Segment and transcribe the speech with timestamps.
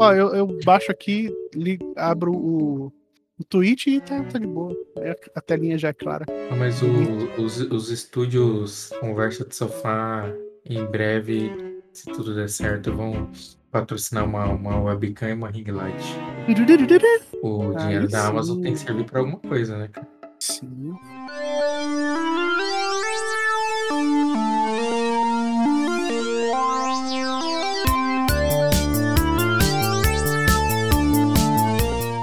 [0.00, 2.86] Ó, eu, eu baixo aqui, li, abro o,
[3.38, 4.74] o tweet e tá, tá de boa.
[5.34, 6.24] A, telinha já é clara.
[6.50, 10.24] Ah, mas o- os, os estúdios Conversa de Sofá,
[10.64, 11.52] em breve,
[11.92, 13.30] se tudo der certo, vão
[13.70, 16.02] patrocinar uma, uma webcam e uma ring light.
[17.42, 18.26] O dinheiro da sim.
[18.26, 19.88] Amazon tem que servir pra alguma coisa, né?
[19.88, 20.08] cara?
[20.38, 20.94] Sim.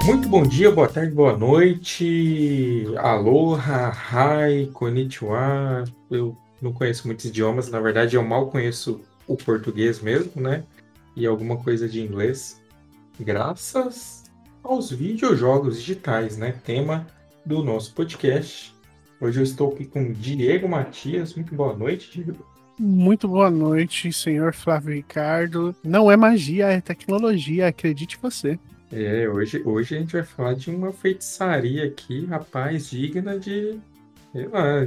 [0.08, 2.86] Muito bom dia, boa tarde, boa noite.
[2.96, 5.84] Aloha, hi, konnichiwa.
[6.10, 10.64] Eu não conheço muitos idiomas, na verdade eu mal conheço o português mesmo, né?
[11.14, 12.58] E alguma coisa de inglês.
[13.20, 14.24] Graças
[14.62, 16.54] aos videojogos digitais, né?
[16.64, 17.06] Tema
[17.44, 18.74] do nosso podcast.
[19.20, 21.34] Hoje eu estou aqui com Diego Matias.
[21.34, 22.46] Muito boa noite, Diego.
[22.80, 25.76] Muito boa noite, senhor Flávio Ricardo.
[25.84, 28.58] Não é magia, é tecnologia, acredite você.
[28.90, 33.78] É, hoje, hoje a gente vai falar de uma feitiçaria aqui, rapaz, digna de.
[34.32, 34.86] Sei lá.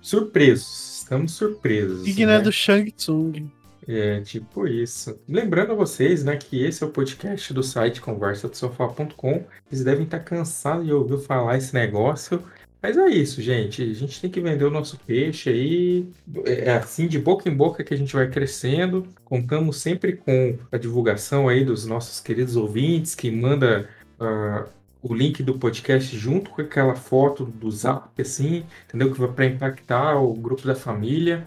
[0.00, 1.00] Surpresos.
[1.00, 2.04] Estamos surpresos.
[2.04, 2.40] Digna né?
[2.40, 3.50] do Shang Tsung.
[3.86, 5.18] É, tipo isso.
[5.28, 9.44] Lembrando a vocês, né, que esse é o podcast do site conversadosofá.com.
[9.68, 12.42] Vocês devem estar cansados de ouvir falar esse negócio.
[12.82, 13.82] Mas é isso, gente.
[13.82, 16.08] A gente tem que vender o nosso peixe aí.
[16.46, 19.06] É assim, de boca em boca que a gente vai crescendo.
[19.24, 24.66] Contamos sempre com a divulgação aí dos nossos queridos ouvintes que manda ah,
[25.02, 29.12] o link do podcast junto com aquela foto do zap, assim, entendeu?
[29.12, 31.46] Que vai para impactar o grupo da família.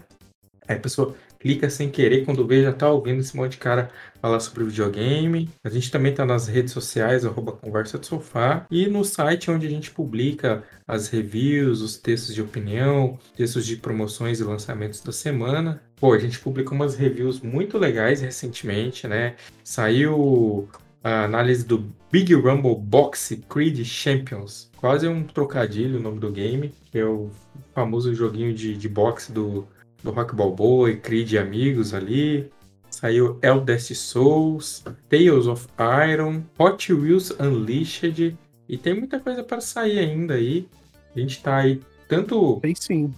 [0.68, 3.90] Aí a pessoa clica sem querer, quando vê já tá ouvindo esse monte de cara
[4.24, 5.50] falar sobre videogame.
[5.62, 9.66] A gente também tá nas redes sociais, arroba Conversa do Sofá, e no site onde
[9.66, 15.12] a gente publica as reviews, os textos de opinião, textos de promoções e lançamentos da
[15.12, 15.82] semana.
[15.96, 19.36] Pô, a gente publicou umas reviews muito legais recentemente, né?
[19.62, 20.70] Saiu
[21.02, 24.70] a análise do Big Rumble Box Creed Champions.
[24.78, 27.28] Quase um trocadilho o nome do game, que é o
[27.74, 29.68] famoso joguinho de, de boxe do,
[30.02, 32.50] do Rock Balboa e Creed e amigos ali.
[33.04, 35.66] Saiu Eldest Souls, Tales of
[36.10, 38.34] Iron, Hot Wheels Unleashed
[38.66, 40.66] e tem muita coisa para sair ainda aí.
[41.14, 42.58] A gente tá aí tanto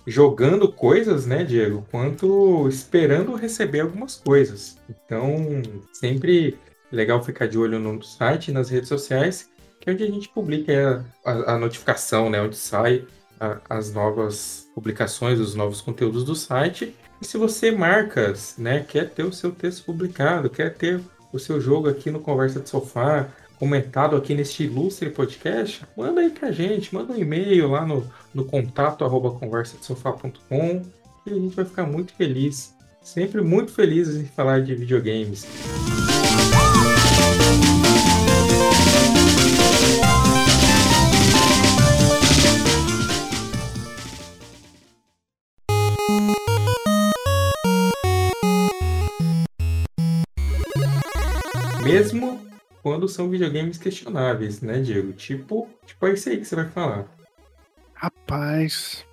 [0.05, 4.77] jogando coisas, né, Diego, quanto esperando receber algumas coisas.
[4.91, 6.59] Então, sempre
[6.91, 9.49] legal ficar de olho no site e nas redes sociais,
[9.81, 13.05] que é onde a gente publica a, a notificação, né, onde sai
[13.39, 16.93] a- as novas publicações, os novos conteúdos do site.
[17.21, 21.01] E se você marcas, né, quer ter o seu texto publicado, quer ter
[21.33, 23.29] o seu jogo aqui no Conversa de Sofá,
[23.59, 28.45] comentado aqui neste ilustre podcast, manda aí pra gente, manda um e-mail lá no, no
[28.45, 30.83] contato arroba conversadesofá.com
[31.27, 35.47] e a gente vai ficar muito feliz, sempre muito felizes em falar de videogames.
[52.87, 55.13] Quando são videogames questionáveis, né, Diego?
[55.13, 57.05] Tipo, tipo é isso aí que você vai falar.
[57.93, 59.05] Rapaz,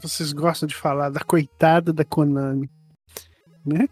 [0.00, 2.70] vocês gostam de falar da coitada da Konami,
[3.66, 3.88] né?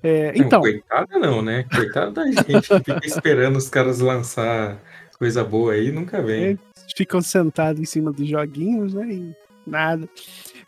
[0.00, 1.64] É, Não, então, coitada não, né?
[1.64, 4.80] Coitada da gente que fica esperando os caras lançar
[5.18, 6.52] coisa boa aí, nunca vem.
[6.52, 6.58] É.
[6.96, 9.14] ficam sentados em cima dos joguinhos, né?
[9.14, 10.08] E nada.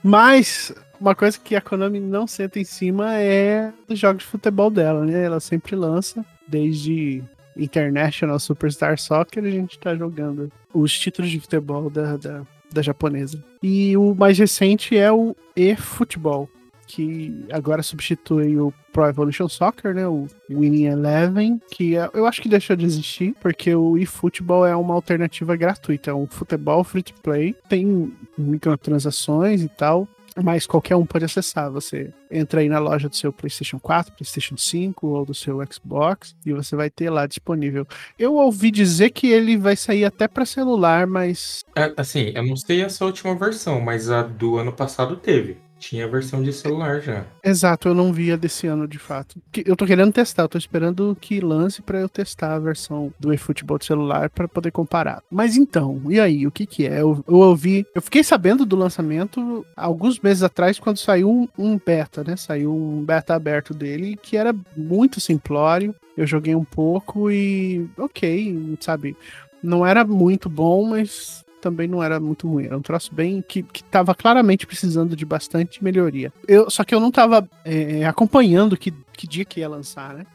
[0.03, 4.72] Mas uma coisa que a Konami não senta em cima é dos jogos de futebol
[4.72, 5.22] dela, né?
[5.22, 7.22] Ela sempre lança, desde
[7.56, 12.42] International Superstar Soccer, a gente tá jogando os títulos de futebol da, da,
[12.72, 13.42] da japonesa.
[13.62, 16.48] E o mais recente é o eFootball,
[16.87, 20.06] que agora substitui o Pro Evolution Soccer, né?
[20.06, 24.76] O Winning Eleven, que é- eu acho que deixou de existir, porque o eFootball é
[24.76, 26.10] uma alternativa gratuita.
[26.10, 30.06] É um futebol free to play, tem microtransações e tal.
[30.43, 31.71] Mas qualquer um pode acessar.
[31.71, 36.34] Você entra aí na loja do seu PlayStation 4, PlayStation 5 ou do seu Xbox
[36.45, 37.86] e você vai ter lá disponível.
[38.19, 42.57] Eu ouvi dizer que ele vai sair até para celular, mas É, Assim, eu não
[42.57, 45.59] sei essa última versão, mas a do ano passado teve.
[45.89, 47.27] Tinha a versão de celular já.
[47.45, 49.39] Exato, eu não vi a desse ano de fato.
[49.66, 53.34] Eu tô querendo testar, eu tô esperando que lance pra eu testar a versão do
[53.34, 55.22] eFootball de celular pra poder comparar.
[55.31, 57.03] Mas então, e aí, o que que é?
[57.03, 61.78] Eu, eu ouvi, eu fiquei sabendo do lançamento alguns meses atrás quando saiu um, um
[61.78, 62.34] beta, né?
[62.34, 65.95] Saiu um beta aberto dele que era muito simplório.
[66.16, 69.15] Eu joguei um pouco e ok, sabe?
[69.63, 72.66] Não era muito bom, mas também não era muito ruim.
[72.66, 76.31] Era um troço bem que, que tava claramente precisando de bastante melhoria.
[76.47, 80.27] Eu, só que eu não tava é, acompanhando que, que dia que ia lançar, né?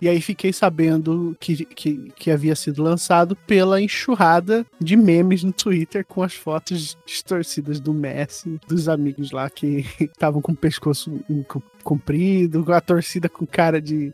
[0.00, 5.52] E aí fiquei sabendo que, que, que havia sido lançado pela enxurrada de memes no
[5.52, 11.18] Twitter com as fotos distorcidas do Messi, dos amigos lá que estavam com o pescoço
[11.82, 14.12] comprido, com a torcida com cara de,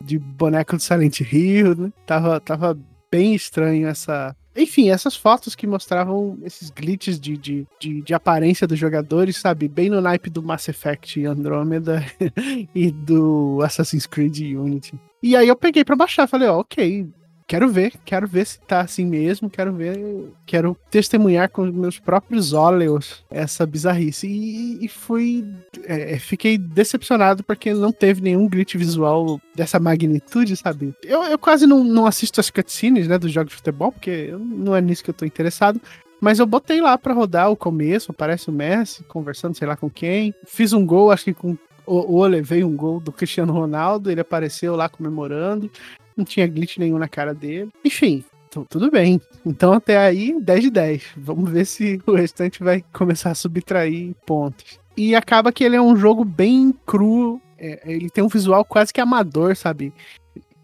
[0.00, 1.92] de boneco do Silent Hill, né?
[2.06, 2.78] Tava, tava
[3.10, 8.66] bem estranho essa, enfim, essas fotos que mostravam esses glitches de, de, de, de, aparência
[8.66, 9.68] dos jogadores, sabe?
[9.68, 12.04] Bem no naipe do Mass Effect Andromeda
[12.74, 14.98] e do Assassin's Creed Unity.
[15.22, 17.08] E aí eu peguei para baixar, falei, ó, ok,
[17.46, 22.52] quero ver, quero ver se tá assim mesmo, quero ver, quero testemunhar com meus próprios
[22.52, 24.26] olhos essa bizarrice.
[24.26, 25.44] E, e fui.
[25.84, 30.94] É, é, fiquei decepcionado porque não teve nenhum glitch visual dessa magnitude, sabe?
[31.02, 34.74] Eu, eu quase não, não assisto as cutscenes, né, dos jogos de futebol, porque não
[34.74, 35.80] é nisso que eu tô interessado.
[36.20, 39.90] Mas eu botei lá para rodar o começo, aparece o Messi conversando, sei lá com
[39.90, 40.32] quem.
[40.46, 44.76] Fiz um gol, acho que com ou, levei um gol do Cristiano Ronaldo, ele apareceu
[44.76, 45.70] lá comemorando
[46.16, 47.70] não tinha glitch nenhum na cara dele.
[47.84, 48.24] Enfim,
[48.68, 49.20] tudo bem.
[49.44, 51.02] Então até aí, 10 de 10.
[51.16, 54.78] Vamos ver se o restante vai começar a subtrair pontos.
[54.96, 57.40] E acaba que ele é um jogo bem cru.
[57.58, 59.92] É, ele tem um visual quase que amador, sabe?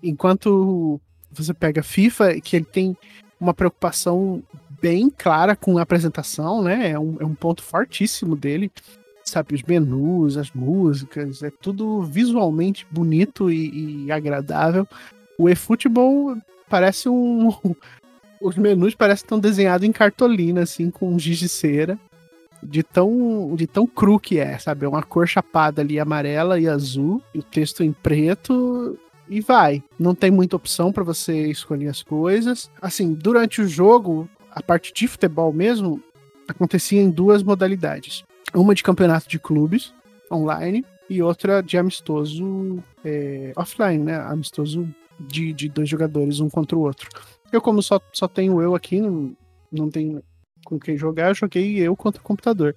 [0.02, 1.00] Enquanto
[1.30, 2.96] você pega FIFA, que ele tem
[3.40, 4.42] uma preocupação
[4.80, 6.90] bem clara com a apresentação, né?
[6.90, 8.70] É um, é um ponto fortíssimo dele.
[9.24, 14.88] Sabe, os menus, as músicas, é tudo visualmente bonito e, e agradável.
[15.38, 16.36] O eFootball
[16.68, 17.48] parece um.
[18.40, 21.98] Os menus parecem tão desenhados em cartolina, assim, com giz de cera.
[22.60, 24.84] De tão, de tão cru que é, sabe?
[24.84, 27.22] É uma cor chapada ali, amarela e azul.
[27.32, 28.98] E o texto em preto.
[29.28, 29.82] E vai.
[29.98, 32.70] Não tem muita opção para você escolher as coisas.
[32.80, 36.02] Assim, durante o jogo, a parte de futebol mesmo,
[36.48, 38.24] acontecia em duas modalidades.
[38.54, 39.92] Uma de campeonato de clubes,
[40.32, 44.16] online, e outra de amistoso é, offline, né?
[44.16, 47.08] Amistoso de, de dois jogadores, um contra o outro.
[47.52, 49.36] Eu, como só, só tenho eu aqui, não,
[49.70, 50.22] não tenho
[50.64, 52.76] com quem jogar, eu joguei eu contra o computador.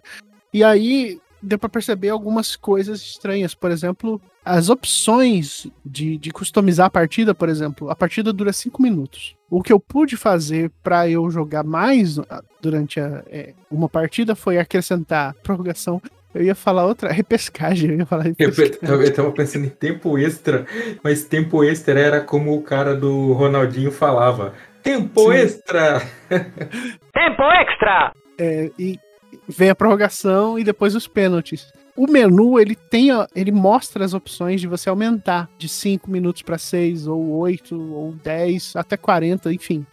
[0.53, 3.55] E aí deu para perceber algumas coisas estranhas.
[3.55, 8.81] Por exemplo, as opções de, de customizar a partida, por exemplo, a partida dura cinco
[8.81, 9.35] minutos.
[9.49, 14.35] O que eu pude fazer para eu jogar mais ah, durante a, é, uma partida
[14.35, 16.01] foi acrescentar prorrogação
[16.33, 18.80] eu ia falar outra, repescagem, eu ia falar repescagem.
[18.81, 20.66] Eu, eu tava pensando em tempo extra,
[21.04, 24.54] mas tempo extra era como o cara do Ronaldinho falava.
[24.81, 25.38] Tempo Sim.
[25.38, 26.01] extra!
[26.30, 28.12] tempo extra!
[28.38, 29.00] É, e
[29.48, 31.72] vem a prorrogação e depois os pênaltis.
[31.95, 36.57] O menu, ele tem, ele mostra as opções de você aumentar de 5 minutos para
[36.57, 39.86] 6, ou 8, ou 10, até 40, enfim.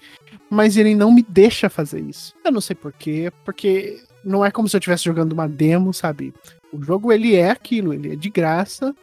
[0.48, 2.34] Mas ele não me deixa fazer isso.
[2.44, 6.32] Eu não sei porquê, porque não é como se eu estivesse jogando uma demo, sabe?
[6.72, 8.94] O jogo ele é aquilo, ele é de graça,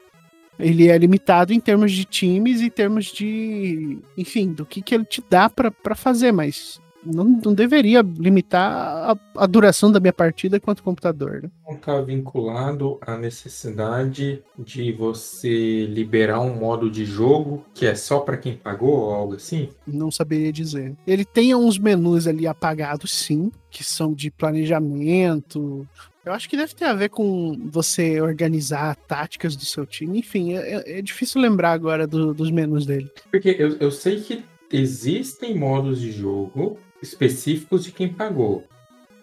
[0.59, 5.05] ele é limitado em termos de times e termos de, enfim, do que, que ele
[5.05, 8.71] te dá para fazer, mas não, não deveria limitar
[9.11, 11.43] a, a, duração da minha partida quanto computador.
[11.43, 11.49] Né?
[11.67, 18.19] Não está vinculado à necessidade de você liberar um modo de jogo que é só
[18.19, 19.69] para quem pagou ou algo assim?
[19.85, 20.95] Não saberia dizer.
[21.05, 25.87] Ele tem uns menus ali apagados, sim, que são de planejamento,
[26.25, 30.17] eu acho que deve ter a ver com você organizar táticas do seu time.
[30.17, 33.11] Enfim, é, é, é difícil lembrar agora do, dos menus dele.
[33.29, 38.63] Porque eu, eu sei que existem modos de jogo específicos de quem pagou.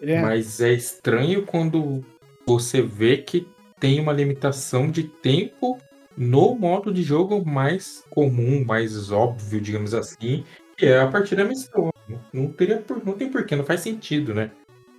[0.01, 0.21] É.
[0.21, 2.03] Mas é estranho quando
[2.45, 3.47] você vê que
[3.79, 5.77] tem uma limitação de tempo
[6.15, 10.43] no modo de jogo mais comum, mais óbvio, digamos assim,
[10.77, 11.91] que é a partir da missão.
[12.31, 14.51] Não, teria por, não tem porquê, não faz sentido, né?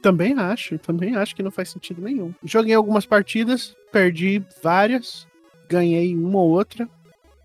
[0.02, 2.34] Também acho, também acho que não faz sentido nenhum.
[2.42, 5.26] Joguei algumas partidas, perdi várias,
[5.68, 6.88] ganhei uma ou outra,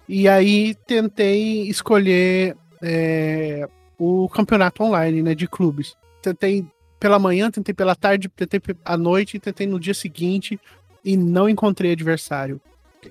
[0.08, 3.67] e aí tentei escolher é,
[4.00, 5.96] o campeonato online, né, de clubes.
[6.22, 6.65] Tentei
[7.00, 10.60] pela manhã, tentei pela tarde, tentei à noite, tentei no dia seguinte
[11.03, 12.60] e não encontrei adversário.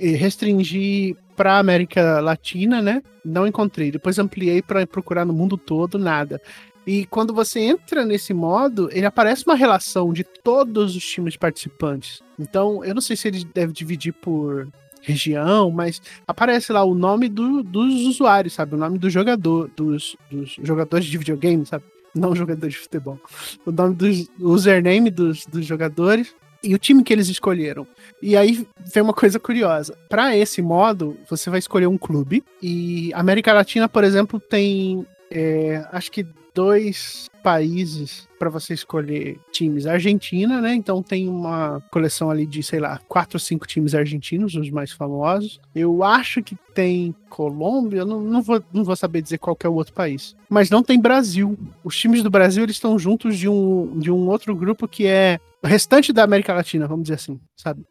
[0.00, 3.02] Restringi para América Latina, né?
[3.24, 3.90] Não encontrei.
[3.90, 6.40] Depois ampliei para procurar no mundo todo, nada.
[6.86, 12.22] E quando você entra nesse modo, ele aparece uma relação de todos os times participantes.
[12.38, 14.68] Então, eu não sei se ele deve dividir por
[15.08, 18.74] região, mas aparece lá o nome do, dos usuários, sabe?
[18.74, 21.84] O nome do jogador, dos, dos jogadores de videogame, sabe?
[22.14, 23.20] Não jogadores de futebol.
[23.64, 24.06] O nome do
[24.40, 27.86] username dos, dos jogadores e o time que eles escolheram.
[28.20, 29.96] E aí vem uma coisa curiosa.
[30.08, 35.84] Para esse modo, você vai escolher um clube e América Latina, por exemplo, tem é,
[35.92, 36.26] acho que
[36.58, 39.86] dois países para você escolher times.
[39.86, 40.74] Argentina, né?
[40.74, 44.90] Então tem uma coleção ali de, sei lá, quatro ou cinco times argentinos, os mais
[44.90, 45.60] famosos.
[45.72, 49.74] Eu acho que tem Colômbia, não, não, vou, não vou saber dizer qual é o
[49.74, 50.34] outro país.
[50.50, 51.56] Mas não tem Brasil.
[51.84, 55.38] Os times do Brasil eles estão juntos de um, de um outro grupo que é
[55.62, 57.84] o restante da América Latina, vamos dizer assim, sabe?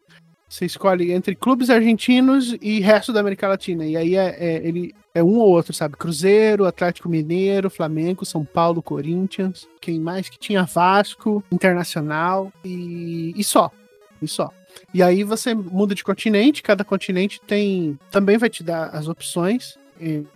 [0.46, 3.86] Você escolhe entre clubes argentinos e resto da América Latina.
[3.86, 5.96] E aí é, é, ele é um ou outro, sabe?
[5.96, 9.68] Cruzeiro, Atlético Mineiro, Flamengo, São Paulo, Corinthians.
[9.80, 13.70] Quem mais que tinha Vasco, Internacional e, e só.
[14.20, 14.50] E só.
[14.92, 17.98] E aí você muda de continente, cada continente tem.
[18.10, 19.78] Também vai te dar as opções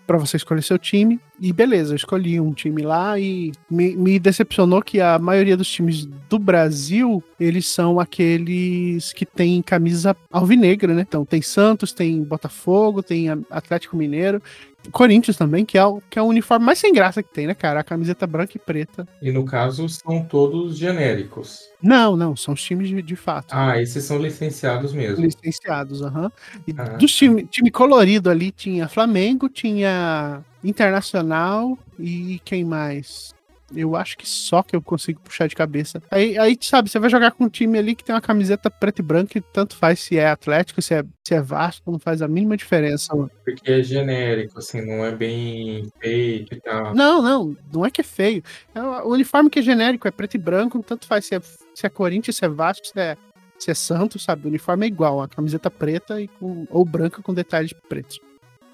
[0.06, 1.20] para você escolher seu time.
[1.40, 5.68] E beleza, eu escolhi um time lá e me, me, decepcionou que a maioria dos
[5.68, 11.02] times do Brasil, eles são aqueles que tem camisa alvinegra, né?
[11.02, 14.42] Então tem Santos, tem Botafogo, tem Atlético Mineiro.
[14.90, 17.54] Corinthians também, que é, o, que é o uniforme mais sem graça que tem, né,
[17.54, 17.80] cara?
[17.80, 19.06] A camiseta branca e preta.
[19.20, 21.70] E no caso, são todos genéricos.
[21.82, 23.52] Não, não, são os times de, de fato.
[23.52, 25.24] Ah, esses são licenciados mesmo.
[25.24, 26.24] Licenciados, aham.
[26.24, 26.30] Uhum.
[26.66, 33.34] E ah, dos time, time colorido ali tinha Flamengo, tinha Internacional e quem mais?
[33.74, 36.02] Eu acho que só que eu consigo puxar de cabeça.
[36.10, 39.00] Aí, aí sabe, você vai jogar com um time ali que tem uma camiseta preta
[39.00, 42.22] e branca e tanto faz se é Atlético, se é, se é Vasco, não faz
[42.22, 43.14] a mínima diferença.
[43.44, 46.94] Porque é genérico, assim, não é bem feito e tal.
[46.94, 48.42] Não, não, não é que é feio.
[48.74, 51.86] É, o uniforme que é genérico, é preto e branco, tanto faz se é, se
[51.86, 53.16] é Corinthians, se é Vasco, se é,
[53.58, 54.44] se é Santos, sabe?
[54.44, 58.20] O uniforme é igual, a camiseta preta e com, ou branca com detalhes pretos.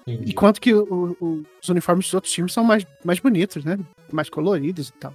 [0.07, 0.31] Entendi.
[0.31, 3.77] Enquanto que o, o, os uniformes dos outros times são mais, mais bonitos, né?
[4.11, 5.13] Mais coloridos e tal.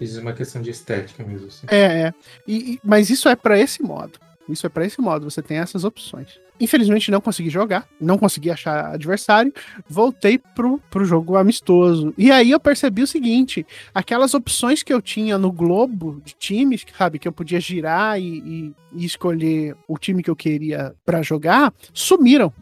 [0.00, 1.48] Isso é uma questão de estética mesmo.
[1.48, 1.66] Assim.
[1.68, 2.14] É, é.
[2.46, 4.18] E, e, mas isso é para esse modo.
[4.48, 5.30] Isso é para esse modo.
[5.30, 6.40] Você tem essas opções.
[6.58, 9.52] Infelizmente não consegui jogar, não consegui achar adversário.
[9.88, 12.12] Voltei pro, pro jogo amistoso.
[12.18, 16.84] E aí eu percebi o seguinte: aquelas opções que eu tinha no globo de times,
[16.96, 21.22] sabe, que eu podia girar e, e, e escolher o time que eu queria para
[21.22, 22.52] jogar, sumiram.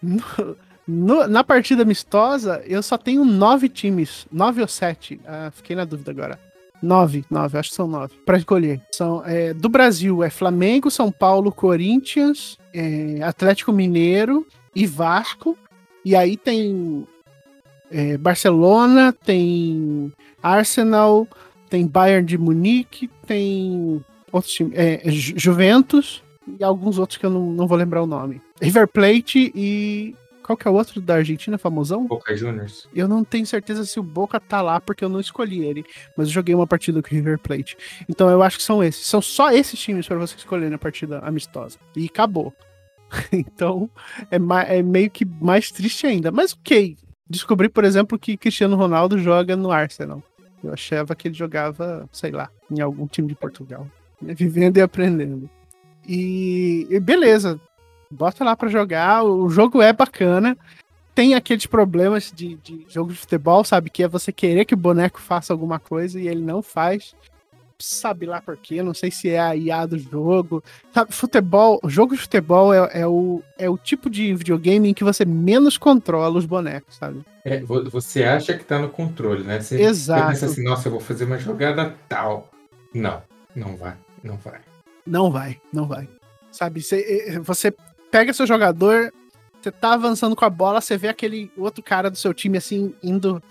[0.00, 0.56] No,
[0.86, 4.26] no, na partida amistosa, eu só tenho nove times.
[4.30, 5.20] Nove ou sete?
[5.26, 6.38] Ah, fiquei na dúvida agora.
[6.80, 8.14] Nove, nove, acho que são nove.
[8.24, 8.80] Para escolher.
[8.92, 15.58] São, é, do Brasil é Flamengo, São Paulo, Corinthians, é, Atlético Mineiro e Vasco.
[16.04, 17.06] E aí tem
[17.90, 21.26] é, Barcelona, tem Arsenal,
[21.68, 26.22] tem Bayern de Munique, tem outros times, é, Juventus
[26.58, 28.40] e alguns outros que eu não, não vou lembrar o nome.
[28.60, 30.14] River Plate e.
[30.42, 32.06] Qual que é o outro da Argentina, famosão?
[32.06, 32.88] Boca Juniors.
[32.94, 35.84] Eu não tenho certeza se o Boca tá lá, porque eu não escolhi ele.
[36.16, 37.76] Mas eu joguei uma partida com o River Plate.
[38.08, 39.06] Então eu acho que são esses.
[39.06, 41.78] São só esses times para você escolher na partida amistosa.
[41.94, 42.54] E acabou.
[43.30, 43.90] então
[44.30, 44.38] é,
[44.78, 46.30] é meio que mais triste ainda.
[46.30, 46.96] Mas ok.
[47.28, 50.22] Descobri, por exemplo, que Cristiano Ronaldo joga no Arsenal.
[50.64, 53.86] Eu achava que ele jogava, sei lá, em algum time de Portugal.
[54.20, 55.48] Vivendo e aprendendo.
[56.08, 57.60] E, e beleza,
[58.10, 59.24] bota lá para jogar.
[59.24, 60.56] O jogo é bacana.
[61.14, 63.90] Tem aqueles problemas de, de jogo de futebol, sabe?
[63.90, 67.14] Que é você querer que o boneco faça alguma coisa e ele não faz.
[67.80, 68.82] Sabe lá por quê?
[68.82, 70.62] Não sei se é a IA do jogo.
[70.92, 75.04] Sabe, futebol, jogo de futebol é, é, o, é o tipo de videogame em que
[75.04, 77.24] você menos controla os bonecos, sabe?
[77.44, 79.60] É, você acha que tá no controle, né?
[79.60, 80.22] Você, Exato.
[80.22, 82.50] Você pensa assim, nossa, eu vou fazer uma jogada tal.
[82.92, 83.22] Não,
[83.54, 84.60] não vai, não vai.
[85.06, 86.08] Não vai, não vai.
[86.50, 87.72] Sabe, você, você
[88.10, 89.12] pega seu jogador,
[89.60, 92.94] você tá avançando com a bola, você vê aquele outro cara do seu time assim,
[93.02, 93.42] indo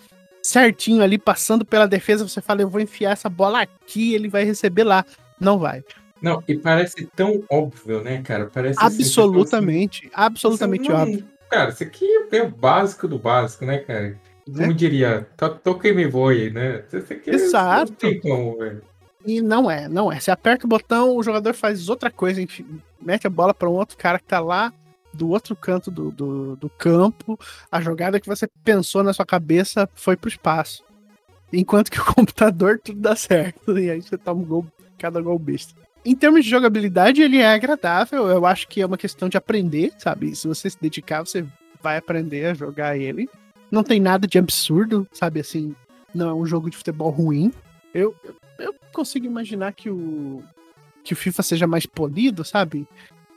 [0.41, 4.43] certinho ali, passando pela defesa, você fala, eu vou enfiar essa bola aqui, ele vai
[4.43, 5.05] receber lá.
[5.39, 5.83] Não vai.
[6.21, 8.49] Não, e parece tão óbvio, né, cara?
[8.51, 11.27] Parece absolutamente, assim, absolutamente não, óbvio.
[11.49, 14.19] Cara, isso aqui é o básico do básico, né, cara?
[14.45, 14.73] Como né?
[14.73, 15.27] diria,
[15.63, 16.83] toque me voe, né?
[17.11, 17.91] Aqui, Exato.
[17.91, 18.81] Não tem como, velho.
[19.25, 20.19] E não é, não é.
[20.19, 23.73] Você aperta o botão, o jogador faz outra coisa, enfim, mete a bola para um
[23.73, 24.73] outro cara que tá lá
[25.13, 27.39] do outro canto do, do, do, campo.
[27.71, 30.83] A jogada que você pensou na sua cabeça foi pro espaço.
[31.51, 33.77] Enquanto que o computador tudo dá certo.
[33.77, 35.73] E aí você toma um gol, cada gol besta.
[36.05, 38.27] Em termos de jogabilidade, ele é agradável.
[38.27, 40.35] Eu acho que é uma questão de aprender, sabe?
[40.35, 41.45] Se você se dedicar, você
[41.81, 43.29] vai aprender a jogar ele.
[43.69, 45.39] Não tem nada de absurdo, sabe?
[45.39, 45.75] Assim,
[46.13, 47.51] não é um jogo de futebol ruim.
[47.93, 48.15] Eu,
[48.59, 50.41] eu consigo imaginar que o
[51.07, 52.85] que o FIFA seja mais polido, sabe?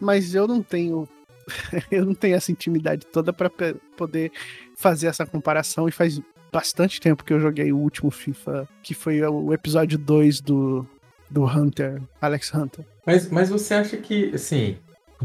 [0.01, 1.09] Mas eu não tenho
[1.91, 3.49] eu não tenho essa intimidade toda para
[3.97, 4.33] poder
[4.77, 6.21] fazer essa comparação e faz
[6.53, 10.87] bastante tempo que eu joguei o último FIFA, que foi o episódio 2 do
[11.31, 12.85] do Hunter, Alex Hunter.
[13.07, 14.77] Mas, mas você acha que, assim,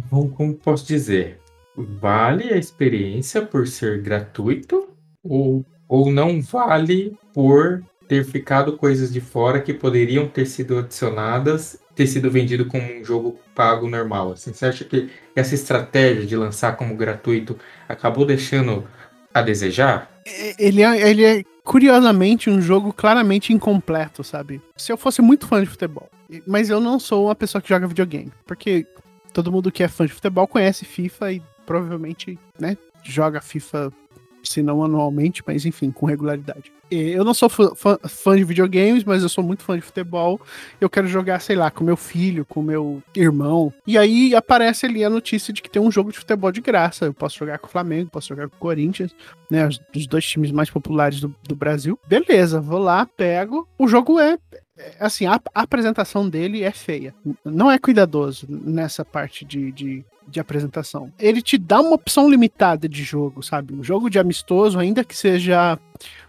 [0.10, 1.40] como, posso dizer,
[1.76, 4.88] vale a experiência por ser gratuito?
[5.24, 11.80] Ou ou não vale por ter ficado coisas de fora que poderiam ter sido adicionadas,
[11.96, 14.34] ter sido vendido como um jogo pago normal.
[14.34, 18.86] Assim, você acha que essa estratégia de lançar como gratuito acabou deixando
[19.34, 20.12] a desejar?
[20.60, 24.62] Ele é, ele é curiosamente um jogo claramente incompleto, sabe?
[24.76, 26.10] Se eu fosse muito fã de futebol,
[26.46, 28.86] mas eu não sou uma pessoa que joga videogame, porque
[29.34, 33.92] todo mundo que é fã de futebol conhece FIFA e provavelmente, né, joga FIFA
[34.50, 36.72] se não anualmente, mas enfim, com regularidade.
[36.90, 37.72] Eu não sou fã,
[38.08, 40.40] fã, de videogames, mas eu sou muito fã de futebol.
[40.80, 43.74] Eu quero jogar, sei lá, com meu filho, com meu irmão.
[43.88, 47.06] E aí aparece ali a notícia de que tem um jogo de futebol de graça.
[47.06, 49.16] Eu posso jogar com o Flamengo, posso jogar com o Corinthians,
[49.50, 49.68] né?
[49.68, 52.00] Os, os dois times mais populares do, do Brasil.
[52.08, 53.68] Beleza, vou lá, pego.
[53.80, 54.38] O jogo é,
[54.78, 57.16] é assim, a, apresentação dele é feia.
[57.44, 61.12] Não é cuidadoso nessa parte de, de, de apresentação.
[61.20, 63.74] Ele te dá uma opção limitada de jogo, sabe?
[63.74, 65.78] Um jogo de amistoso, ainda que seja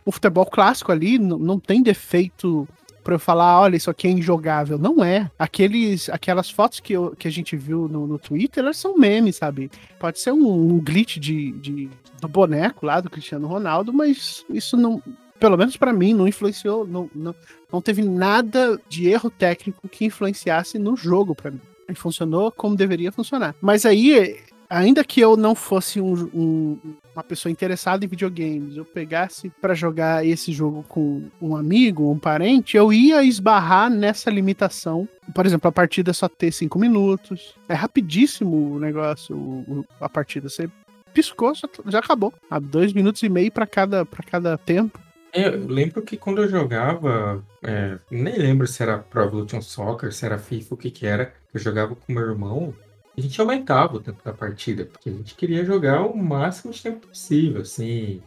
[0.06, 2.68] um futebol clássico ali, não tem defeito
[3.06, 4.76] para eu falar, olha, isso aqui é injogável.
[4.78, 5.30] Não é.
[5.38, 9.36] Aqueles, aquelas fotos que, eu, que a gente viu no, no Twitter, elas são memes,
[9.36, 9.70] sabe?
[9.98, 11.88] Pode ser um, um glitch de, de,
[12.20, 15.00] do boneco lá do Cristiano Ronaldo, mas isso não,
[15.38, 17.34] pelo menos para mim, não influenciou, não, não,
[17.72, 21.60] não teve nada de erro técnico que influenciasse no jogo para mim
[21.94, 23.54] funcionou como deveria funcionar.
[23.60, 24.38] Mas aí,
[24.68, 26.78] ainda que eu não fosse um, um,
[27.14, 32.18] uma pessoa interessada em videogames, eu pegasse para jogar esse jogo com um amigo, um
[32.18, 35.08] parente, eu ia esbarrar nessa limitação.
[35.34, 37.54] Por exemplo, a partida só ter cinco minutos.
[37.68, 40.48] É rapidíssimo o negócio, o, a partida.
[40.48, 40.68] Você
[41.14, 41.52] piscou,
[41.86, 42.32] já acabou.
[42.50, 45.00] Há dois minutos e meio para cada, cada tempo.
[45.32, 50.12] É, eu lembro que quando eu jogava, é, nem lembro se era Pro Evolution Soccer,
[50.12, 52.74] se era FIFA, o que que era, eu jogava com meu irmão,
[53.16, 56.82] a gente aumentava o tempo da partida, porque a gente queria jogar o máximo de
[56.82, 58.22] tempo possível, assim,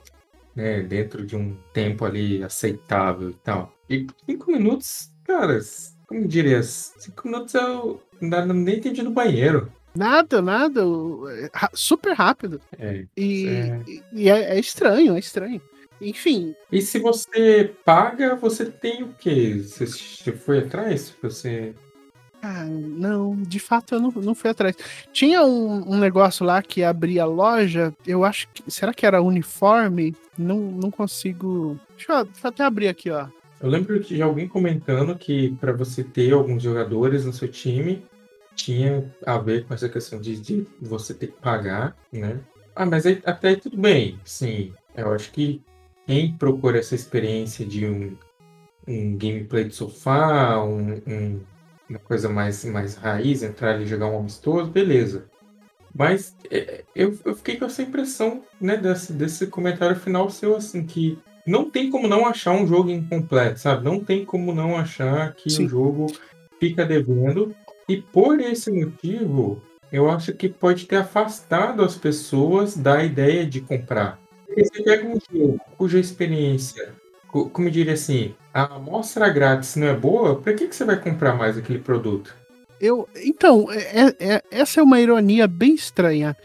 [0.55, 3.73] né, dentro de um tempo ali aceitável e tal.
[3.89, 5.59] E cinco minutos, cara,
[6.07, 9.71] como diria, cinco minutos eu nem entendi no banheiro.
[9.95, 10.81] Nada, nada.
[10.81, 12.61] É, super rápido.
[12.77, 13.83] É, e é...
[14.13, 15.61] e é, é estranho, é estranho.
[16.01, 16.55] Enfim.
[16.71, 19.61] E se você paga, você tem o quê?
[19.61, 21.13] Você foi atrás?
[21.21, 21.75] Você.
[22.41, 24.75] Ah, não, de fato eu não, não fui atrás.
[25.11, 28.63] Tinha um, um negócio lá que abria loja, eu acho que.
[28.71, 30.15] Será que era uniforme?
[30.37, 31.77] Não, não consigo.
[31.97, 33.27] Deixa eu, deixa eu até abrir aqui, ó.
[33.61, 38.01] Eu lembro de alguém comentando que para você ter alguns jogadores no seu time,
[38.55, 42.39] tinha a ver com essa questão de, de você ter que pagar, né?
[42.73, 44.73] Ah, mas aí, até aí tudo bem, sim.
[44.95, 45.61] Eu acho que
[46.07, 48.15] quem procura essa experiência de um,
[48.87, 51.41] um gameplay de sofá, um, um,
[51.89, 55.25] uma coisa mais, mais raiz, entrar ali e jogar um amistoso, beleza.
[55.93, 60.85] Mas é, eu, eu fiquei com essa impressão né, desse, desse comentário final seu, assim,
[60.85, 63.83] que não tem como não achar um jogo incompleto, sabe?
[63.83, 65.65] Não tem como não achar que Sim.
[65.65, 66.07] o jogo
[66.59, 67.55] fica devendo.
[67.87, 73.61] E por esse motivo, eu acho que pode ter afastado as pessoas da ideia de
[73.61, 74.19] comprar.
[74.45, 76.93] Porque você pega um jogo cuja experiência,
[77.27, 80.99] como eu diria assim, a amostra grátis não é boa, para que, que você vai
[80.99, 82.35] comprar mais aquele produto?
[82.79, 86.35] Eu, então, é, é, é, essa é uma ironia bem estranha.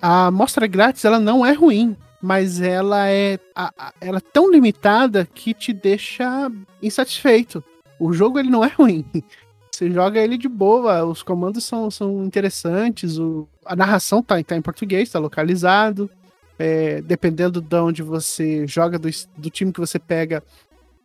[0.00, 4.50] A amostra grátis ela não é ruim, mas ela é, a, a, ela é tão
[4.50, 6.50] limitada que te deixa
[6.82, 7.64] insatisfeito.
[7.98, 9.04] O jogo ele não é ruim.
[9.72, 14.56] Você joga ele de boa, os comandos são, são interessantes, o, a narração tá, tá
[14.56, 16.10] em português, tá localizado
[16.58, 20.42] é, dependendo de onde você joga, do, do time que você pega,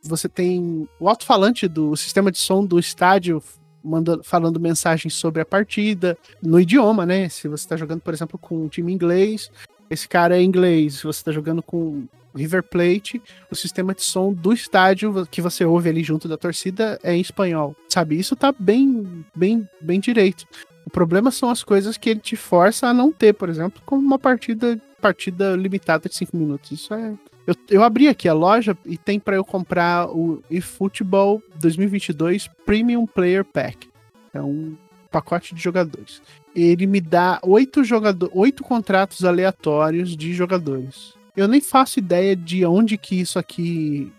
[0.03, 3.41] você tem o alto-falante do sistema de som do estádio
[3.83, 7.27] mandando, falando mensagens sobre a partida, no idioma, né?
[7.29, 9.51] Se você está jogando, por exemplo, com um time inglês,
[9.89, 10.95] esse cara é inglês.
[10.95, 15.63] Se você está jogando com River Plate, o sistema de som do estádio que você
[15.65, 17.75] ouve ali junto da torcida é em espanhol.
[17.89, 18.17] Sabe?
[18.17, 20.45] Isso tá bem, bem, bem direito.
[20.85, 24.01] O problema são as coisas que ele te força a não ter, por exemplo, como
[24.01, 26.71] uma partida partida limitada de 5 minutos.
[26.71, 27.13] Isso é.
[27.45, 33.05] Eu, eu abri aqui a loja e tem para eu comprar o eFootball 2022 Premium
[33.05, 33.89] Player Pack.
[34.33, 34.77] É um
[35.11, 36.21] pacote de jogadores.
[36.55, 41.15] Ele me dá oito, jogador, oito contratos aleatórios de jogadores.
[41.35, 44.09] Eu nem faço ideia de onde que isso aqui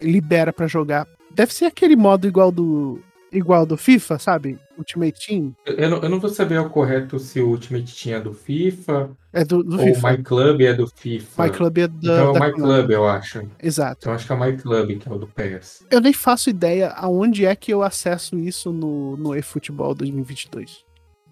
[0.00, 1.06] libera para jogar.
[1.30, 2.98] Deve ser aquele modo igual do
[3.30, 4.58] igual do FIFA, sabe?
[4.76, 5.54] Ultimate Team.
[5.64, 9.10] Eu não, eu não vou saber ao correto se o Ultimate Team é do FIFA.
[9.32, 10.08] É do, do ou FIFA.
[10.08, 11.44] o My Club é do FIFA.
[11.44, 11.94] My Club é da.
[11.98, 13.48] Então é o da My Club, eu acho.
[13.62, 13.98] Exato.
[14.02, 15.86] Então acho que é o My Club, que é o do PES.
[15.90, 20.84] Eu nem faço ideia aonde é que eu acesso isso no, no eFootball 2022.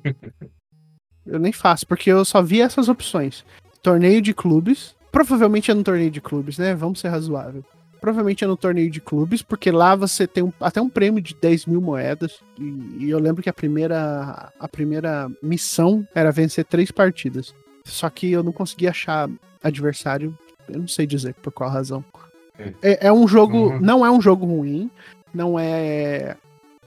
[1.27, 3.45] eu nem faço, porque eu só vi essas opções.
[3.83, 4.95] Torneio de clubes.
[5.11, 6.75] provavelmente é no torneio de clubes, né?
[6.77, 7.65] Vamos ser razoável.
[8.01, 11.35] Provavelmente é no torneio de clubes, porque lá você tem um, até um prêmio de
[11.35, 12.39] 10 mil moedas.
[12.57, 17.53] E, e eu lembro que a primeira, a primeira missão era vencer três partidas.
[17.89, 19.29] Só que eu não consegui achar
[19.63, 20.37] adversário,
[20.69, 22.05] eu não sei dizer por qual razão.
[22.83, 23.81] É, é um jogo, Uhum.
[23.81, 24.91] não é um jogo ruim,
[25.33, 26.37] não é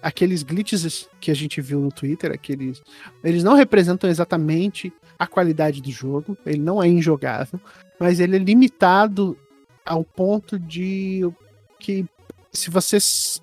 [0.02, 2.82] aqueles glitches que a gente viu no Twitter, aqueles,
[3.24, 7.60] eles não representam exatamente a qualidade do jogo, ele não é injogável,
[8.00, 9.38] mas ele é limitado
[9.86, 11.22] ao ponto de
[11.80, 12.06] que
[12.52, 12.98] se você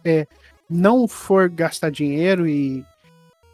[0.04, 0.26] é,
[0.68, 2.84] não for gastar dinheiro e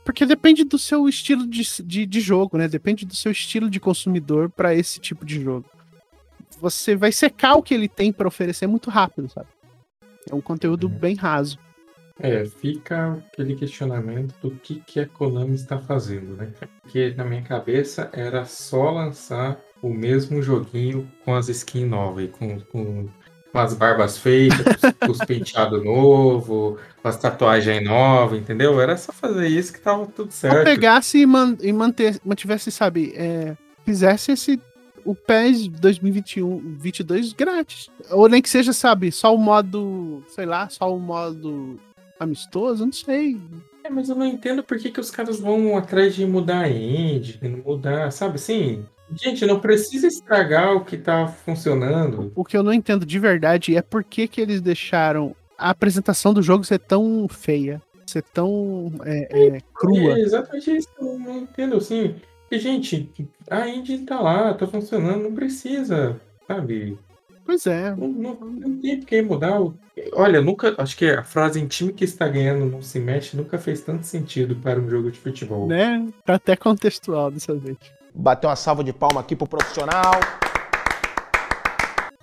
[0.05, 2.69] porque depende do seu estilo de, de, de jogo, né?
[2.69, 5.65] Depende do seu estilo de consumidor para esse tipo de jogo.
[6.61, 9.49] Você vai secar o que ele tem para oferecer muito rápido, sabe?
[10.31, 10.99] É um conteúdo Uhum.
[10.99, 11.59] bem raso.
[12.21, 16.53] É, fica aquele questionamento do que, que a Konami está fazendo, né?
[16.81, 22.29] Porque na minha cabeça era só lançar o mesmo joguinho com as skins novas, e
[22.29, 23.09] com, com,
[23.55, 24.67] com as barbas feitas,
[24.99, 28.81] com os penteados novos, com as tatuagens novas, entendeu?
[28.81, 30.65] Era só fazer isso que tava tudo Ou certo.
[30.65, 34.61] pegasse e, man, e manter, mantivesse, sabe, é, fizesse esse
[35.05, 37.91] o PES 2021, 22 grátis.
[38.11, 41.79] Ou nem que seja, sabe, só o modo, sei lá, só o modo
[42.19, 43.41] amistoso, não sei.
[43.85, 46.71] É, mas eu não entendo por que, que os caras vão atrás de mudar a
[46.71, 48.85] engine, mudar, sabe assim?
[49.13, 52.33] Gente, não precisa estragar o que tá funcionando.
[52.35, 56.33] O que eu não entendo de verdade é por que, que eles deixaram a apresentação
[56.35, 60.19] do jogo ser tão feia, ser tão é, é, crua.
[60.19, 62.17] É exatamente isso que eu não entendo, assim.
[62.43, 63.11] Porque, gente,
[63.51, 66.99] a engine tá lá, tá funcionando, não precisa, sabe?
[67.45, 67.95] Pois é.
[67.95, 69.61] Não, não, não tem por que mudar.
[69.61, 69.75] o-
[70.15, 70.75] Olha, nunca.
[70.79, 74.07] Acho que a frase em time que está ganhando não se mexe nunca fez tanto
[74.07, 75.67] sentido para um jogo de futebol.
[75.69, 76.09] Né?
[76.25, 77.77] Tá até contextual dessa vez.
[78.15, 80.13] Bater uma salva de palma aqui pro profissional.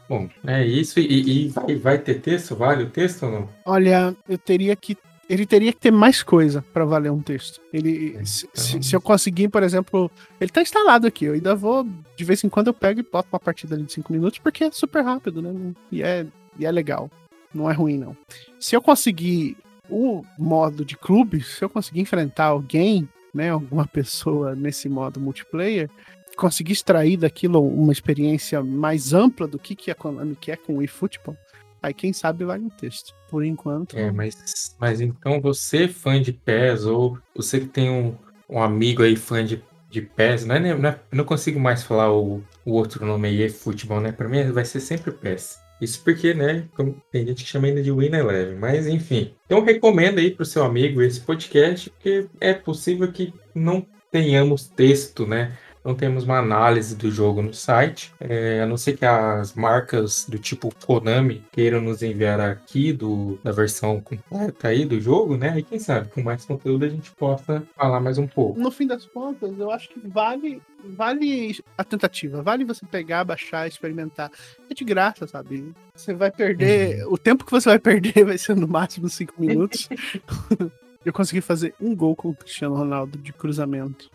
[0.07, 0.99] Bom, é isso.
[0.99, 2.55] E, e vai, vai ter texto?
[2.55, 3.49] Vale o texto ou não?
[3.65, 4.97] Olha, eu teria que.
[5.29, 7.61] Ele teria que ter mais coisa pra valer um texto.
[7.71, 11.23] Ele, se, Então- se- se eu conseguir, por exemplo, ele tá instalado aqui.
[11.25, 13.93] Eu ainda vou, de vez em quando eu pego e boto uma partida ali de
[13.93, 15.73] 5 minutos, porque é super rápido, né?
[15.89, 16.25] E é,
[16.59, 17.09] e é legal.
[17.53, 18.15] Não é ruim, não.
[18.59, 19.55] Se eu conseguir
[19.89, 23.49] o modo de clube, se eu conseguir enfrentar alguém, né?
[23.49, 25.89] Alguma pessoa nesse modo multiplayer,
[26.35, 30.81] conseguir extrair daquilo uma experiência mais ampla do que, que a Konami quer com o
[30.81, 31.37] eFootball,
[31.81, 33.13] aí quem sabe vale um texto.
[33.29, 33.97] Por enquanto.
[33.97, 38.15] É, mas, mas então você, fã de PES, ou você que tem um,
[38.49, 42.11] um amigo aí fã de, de PES, não, é, não, é- não consigo mais falar
[42.13, 44.11] o, o outro nome aí, é futebol, né?
[44.11, 45.60] Pra mim vai ser sempre PES.
[45.81, 46.67] Isso porque, né,
[47.11, 49.33] tem gente que chama ainda de Win Eleven, mas enfim.
[49.47, 55.25] Então recomenda aí pro seu amigo esse podcast, porque é possível que não tenhamos texto,
[55.25, 55.57] né?
[55.83, 60.25] Não temos uma análise do jogo no site, é, a não ser que as marcas
[60.29, 65.57] do tipo Konami queiram nos enviar aqui do, da versão completa aí do jogo, né?
[65.57, 68.59] E quem sabe com mais conteúdo a gente possa falar mais um pouco.
[68.59, 73.67] no fim das contas, eu acho que vale, vale a tentativa, vale você pegar, baixar,
[73.67, 74.31] experimentar.
[74.69, 75.73] É de graça, sabe?
[75.95, 77.05] Você vai perder.
[77.07, 79.89] O tempo que você vai perder vai ser no máximo 5 minutos.
[81.03, 84.09] eu consegui fazer um gol com o Cristiano Ronaldo de cruzamento.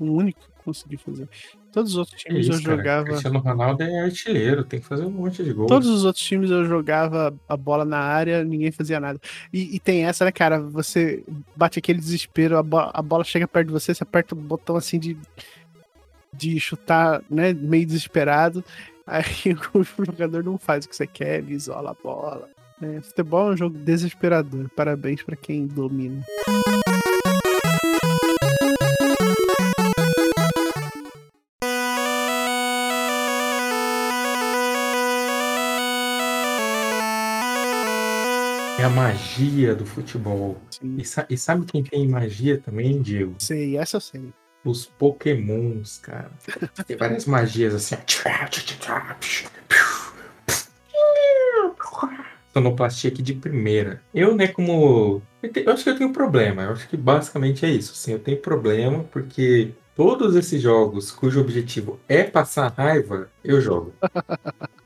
[0.00, 1.28] Um único consegui fazer.
[1.72, 2.76] Todos os outros Que times isso, eu cara.
[2.76, 3.04] jogava.
[3.06, 5.68] Cristiano Ronaldo é artilheiro, tem que fazer um monte de gols.
[5.68, 9.18] Todos os outros times eu jogava a bola na área, ninguém fazia nada.
[9.52, 10.60] E, e tem essa, né, cara?
[10.60, 11.24] Você
[11.56, 14.76] bate aquele desespero, a, bo- a bola chega perto de você, você aperta o botão
[14.76, 15.16] assim de,
[16.32, 17.52] de chutar, né?
[17.52, 18.64] Meio desesperado.
[19.06, 19.24] Aí
[19.74, 22.48] o jogador não faz o que você quer, ele isola a bola.
[22.80, 24.68] É, futebol é um jogo desesperador.
[24.76, 26.22] Parabéns pra quem domina.
[38.82, 40.60] É a magia do futebol.
[40.82, 43.36] E, sa- e sabe quem tem magia também, Diego?
[43.38, 44.32] sei, essa eu sei.
[44.64, 46.32] Os pokémons, cara.
[46.84, 47.94] Tem várias magias assim.
[52.52, 54.02] Sonoplastia aqui de primeira.
[54.12, 55.22] Eu, né, como.
[55.40, 56.62] Eu, te- eu acho que eu tenho um problema.
[56.64, 57.92] Eu acho que basicamente é isso.
[57.92, 63.94] Assim, eu tenho problema porque todos esses jogos cujo objetivo é passar raiva, eu jogo.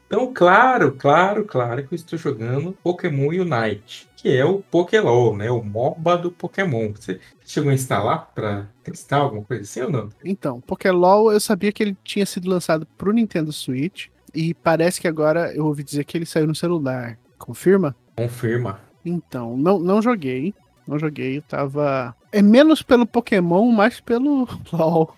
[0.06, 5.50] Então, claro, claro, claro que eu estou jogando Pokémon Unite, que é o Pokélol, né?
[5.50, 6.92] O MOBA do Pokémon.
[6.92, 10.08] Você chegou a instalar para testar alguma coisa assim ou não?
[10.24, 14.06] Então, Pokélol, eu sabia que ele tinha sido lançado pro Nintendo Switch.
[14.32, 17.18] E parece que agora eu ouvi dizer que ele saiu no celular.
[17.38, 17.96] Confirma?
[18.16, 18.80] Confirma.
[19.04, 20.54] Então, não, não joguei.
[20.86, 22.14] Não joguei, eu tava.
[22.30, 25.16] É menos pelo Pokémon, mais pelo LOL.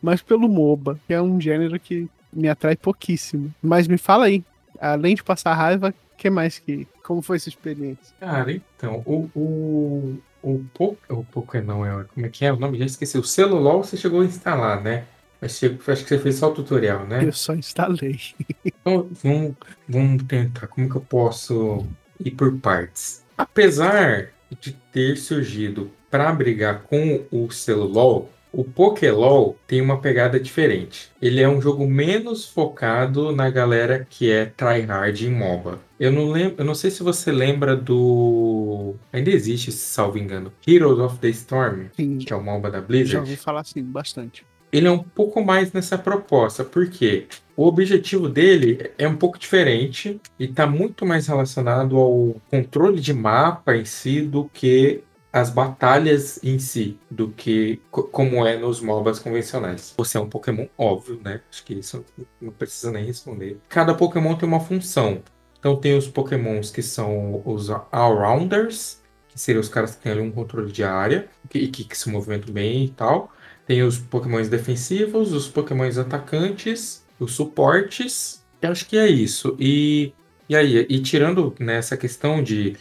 [0.00, 3.54] mais pelo MOBA, que é um gênero que me atrai pouquíssimo.
[3.62, 4.44] Mas me fala aí,
[4.80, 6.86] além de passar raiva, que mais que.
[7.02, 8.14] Como foi essa experiência?
[8.20, 9.30] Cara, então, o.
[9.34, 10.18] o...
[10.46, 12.04] O, po, o Pokémon é.
[12.04, 12.78] Como é que é o nome?
[12.78, 13.16] Já esqueci.
[13.16, 15.06] O celular você chegou a instalar, né?
[15.40, 17.24] Mas acho que você fez só o tutorial, né?
[17.24, 18.18] Eu só instalei.
[18.64, 19.54] Então, vamos,
[19.88, 20.66] vamos tentar.
[20.66, 21.86] Como que eu posso
[22.20, 23.24] ir por partes?
[23.36, 24.28] Apesar
[24.60, 31.10] de ter surgido para brigar com o celular, o Pokélol tem uma pegada diferente.
[31.20, 35.80] Ele é um jogo menos focado na galera que é tryhard em MOBA.
[35.98, 38.94] Eu não lembro, eu não sei se você lembra do.
[39.12, 40.52] Ainda existe, salvo engano.
[40.66, 42.18] Heroes of the Storm, Sim.
[42.18, 43.18] que é o MOBA da Já Blizzard.
[43.30, 44.44] ouvi falar assim, bastante.
[44.72, 50.20] Ele é um pouco mais nessa proposta, porque o objetivo dele é um pouco diferente
[50.38, 55.02] e está muito mais relacionado ao controle de mapa em si do que
[55.34, 59.92] as batalhas em si, do que co- como é nos MOBAs convencionais.
[59.98, 61.42] Você é um Pokémon óbvio, né?
[61.50, 62.04] Acho que isso
[62.40, 63.60] não precisa nem responder.
[63.68, 65.22] Cada Pokémon tem uma função.
[65.58, 70.20] Então tem os Pokémons que são os Allrounders, que seriam os caras que têm ali
[70.20, 73.32] um controle de área e que, que se movimentam bem e tal.
[73.66, 78.44] Tem os Pokémons defensivos, os Pokémons atacantes, os suportes.
[78.62, 79.56] Eu acho que é isso.
[79.58, 80.14] E,
[80.48, 82.76] e aí, e tirando nessa questão de,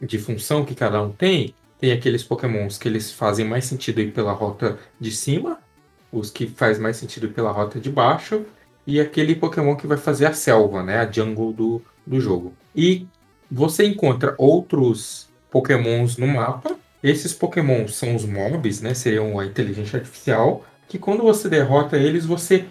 [0.00, 4.12] de função que cada um tem, tem aqueles Pokémons que eles fazem mais sentido ir
[4.12, 5.58] pela rota de cima,
[6.12, 8.44] os que faz mais sentido ir pela rota de baixo,
[8.86, 10.98] e aquele Pokémon que vai fazer a selva, né?
[11.00, 12.54] A jungle do, do jogo.
[12.72, 13.08] E
[13.50, 16.76] você encontra outros Pokémons no mapa.
[17.02, 18.94] Esses Pokémons são os mobs, né?
[18.94, 20.64] Seriam a inteligência artificial.
[20.88, 22.64] Que quando você derrota eles, você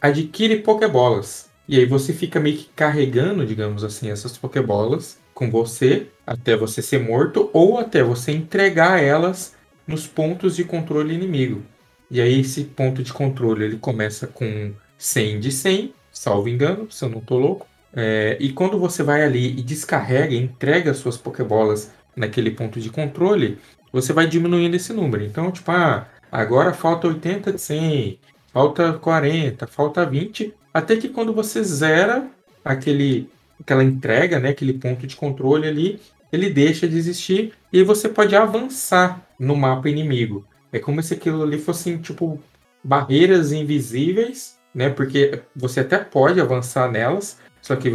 [0.00, 1.48] adquire Pokébolas.
[1.68, 6.82] E aí você fica meio que carregando, digamos assim, essas Pokébolas com você até você
[6.82, 9.54] ser morto ou até você entregar elas
[9.86, 11.62] nos pontos de controle inimigo.
[12.10, 17.04] E aí esse ponto de controle ele começa com 100 de 100, salvo engano, se
[17.04, 17.66] eu não tô louco.
[17.94, 22.90] É, e quando você vai ali e descarrega, entrega as suas Pokébolas naquele ponto de
[22.90, 23.58] controle,
[23.92, 25.24] você vai diminuindo esse número.
[25.24, 28.20] Então, tipo, ah, agora falta 80 de 100,
[28.52, 32.28] falta 40, falta 20, até que quando você zera
[32.64, 36.00] aquele, aquela entrega, né, aquele ponto de controle ali,
[36.32, 40.46] ele deixa de existir e você pode avançar no mapa inimigo.
[40.72, 42.40] É como se aquilo ali fossem, tipo,
[42.82, 47.90] barreiras invisíveis, né, porque você até pode avançar nelas, só que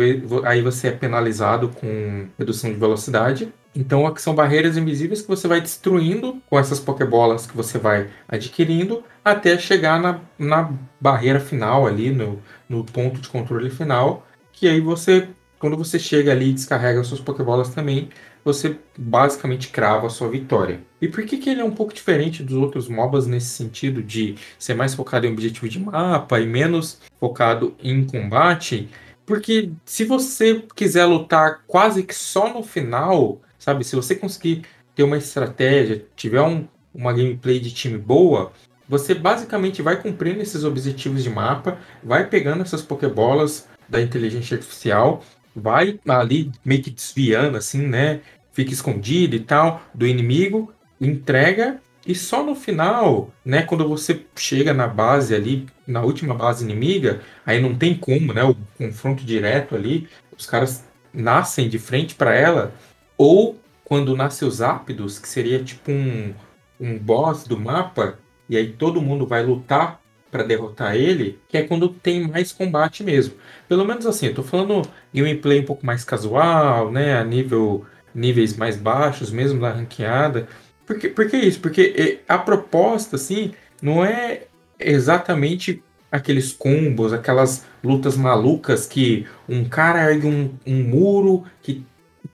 [0.46, 3.54] aí você é penalizado com redução de velocidade.
[3.74, 9.02] Então, são barreiras invisíveis que você vai destruindo com essas Pokébolas que você vai adquirindo
[9.24, 14.28] até chegar na, na barreira final ali, no, no ponto de controle final.
[14.52, 15.30] Que aí você,
[15.62, 18.10] quando você chega ali e descarrega suas Pokébolas também,
[18.44, 20.82] você basicamente crava a sua vitória.
[21.00, 24.36] E por que, que ele é um pouco diferente dos outros MOBAs nesse sentido de
[24.58, 28.90] ser mais focado em objetivo de mapa e menos focado em combate?
[29.24, 33.84] Porque se você quiser lutar quase que só no final, sabe?
[33.84, 34.64] Se você conseguir
[34.96, 38.52] ter uma estratégia, tiver um, uma gameplay de time boa,
[38.90, 45.22] você basicamente vai cumprindo esses objetivos de mapa, vai pegando essas Pokébolas da inteligência artificial,
[45.56, 48.22] vai ali meio que desviando, assim, né?
[48.54, 54.74] Fica escondido e tal do inimigo, entrega e só no final, né, quando você chega
[54.74, 59.76] na base ali, na última base inimiga, aí não tem como, né, o confronto direto
[59.76, 60.84] ali, os caras
[61.14, 62.74] nascem de frente para ela,
[63.18, 66.34] ou quando nasce os ápidos, que seria tipo um,
[66.80, 68.18] um boss do mapa,
[68.50, 70.01] e aí todo mundo vai lutar
[70.32, 73.36] para derrotar ele, que é quando tem mais combate mesmo.
[73.68, 74.82] Pelo menos assim, eu tô falando
[75.14, 80.48] gameplay um pouco mais casual, né, a nível níveis mais baixos, mesmo da ranqueada.
[80.86, 81.60] Por que, por que isso?
[81.60, 84.44] Porque a proposta, assim, não é
[84.80, 91.86] exatamente aqueles combos, aquelas lutas malucas que um cara ergue um, um muro que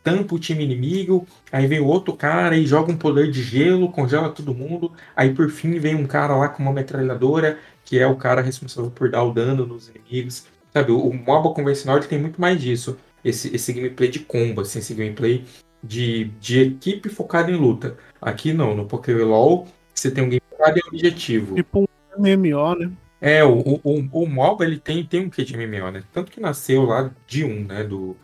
[0.03, 4.29] tampa o time inimigo, aí vem outro cara e joga um poder de gelo, congela
[4.29, 8.17] todo mundo, aí por fim vem um cara lá com uma metralhadora, que é o
[8.17, 10.45] cara responsável por dar o dano nos inimigos.
[10.73, 14.79] Sabe, o, MOBA convencional ele tem muito mais disso, esse, esse gameplay de combo, assim,
[14.79, 15.45] esse gameplay
[15.81, 17.97] de, de equipe focada em luta.
[18.21, 21.55] Aqui não, no PokéLOL você tem um game focado em objetivo.
[21.55, 22.91] Tipo um MMO, né?
[23.21, 26.03] É, o, o, o, o MOBA ele tem, tem um quê de MMO, né?
[26.11, 27.85] Tanto que nasceu lá de um, né?
[27.85, 28.17] Do,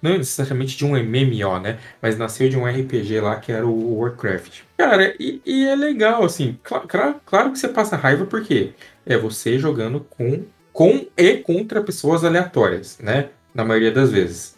[0.00, 1.78] não necessariamente de um MMO, né?
[2.00, 4.62] Mas nasceu de um RPG lá que era o Warcraft.
[4.76, 6.58] Cara, e, e é legal, assim.
[6.66, 8.72] Cl claro, claro que você passa raiva porque
[9.06, 13.30] é você jogando com, com e contra pessoas aleatórias, né?
[13.54, 14.56] Na maioria das vezes.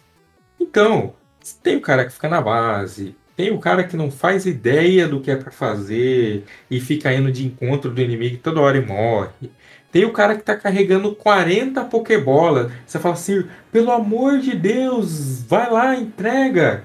[0.59, 1.13] Então,
[1.61, 5.19] tem o cara que fica na base, tem o cara que não faz ideia do
[5.19, 9.51] que é para fazer e fica indo de encontro do inimigo toda hora e morre.
[9.93, 12.71] Tem o cara que tá carregando 40 Pokébola.
[12.83, 16.83] Você fala assim, pelo amor de Deus, vai lá, entrega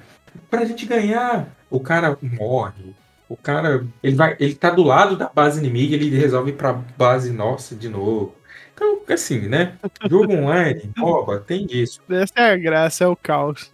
[0.50, 1.48] pra gente ganhar.
[1.70, 2.94] O cara morre.
[3.26, 6.74] O cara, ele vai, ele tá do lado da base inimiga, ele resolve ir pra
[6.74, 8.36] base nossa de novo.
[8.74, 9.72] Então, assim, né?
[10.08, 12.02] Jogo online, MOBA, tem disso.
[12.10, 13.72] Essa é a graça, é o caos.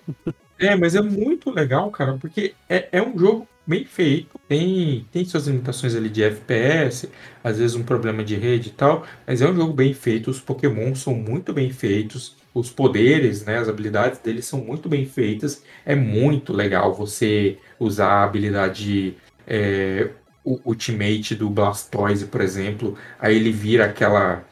[0.56, 4.38] É, mas é muito legal, cara, porque é, é um jogo bem feito.
[4.48, 7.08] Tem, tem suas limitações ali de FPS,
[7.42, 10.30] às vezes um problema de rede e tal, mas é um jogo bem feito.
[10.30, 12.36] Os Pokémon são muito bem feitos.
[12.52, 15.62] Os poderes, né, as habilidades deles são muito bem feitas.
[15.84, 20.10] É muito legal você usar a habilidade é,
[20.44, 22.96] Ultimate do Blastoise, por exemplo.
[23.18, 24.44] Aí ele vira aquela.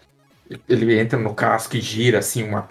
[0.68, 2.68] Ele entra no casco e gira assim uma,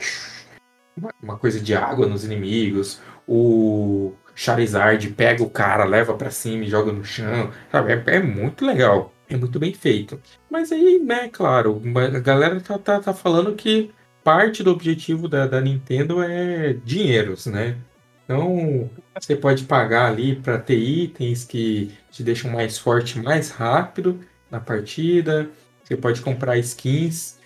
[1.21, 2.99] uma coisa de água nos inimigos.
[3.27, 7.51] O Charizard pega o cara, leva para cima e joga no chão.
[7.71, 7.93] Sabe?
[7.93, 9.13] É, é, muito legal.
[9.29, 10.19] É muito bem feito.
[10.49, 13.91] Mas aí, né, claro, a galera tá, tá, tá falando que
[14.23, 17.77] parte do objetivo da, da Nintendo é dinheiros, né?
[18.25, 24.21] Então, você pode pagar ali para ter itens que te deixam mais forte mais rápido
[24.49, 25.51] na partida.
[25.83, 27.37] Você pode comprar skins,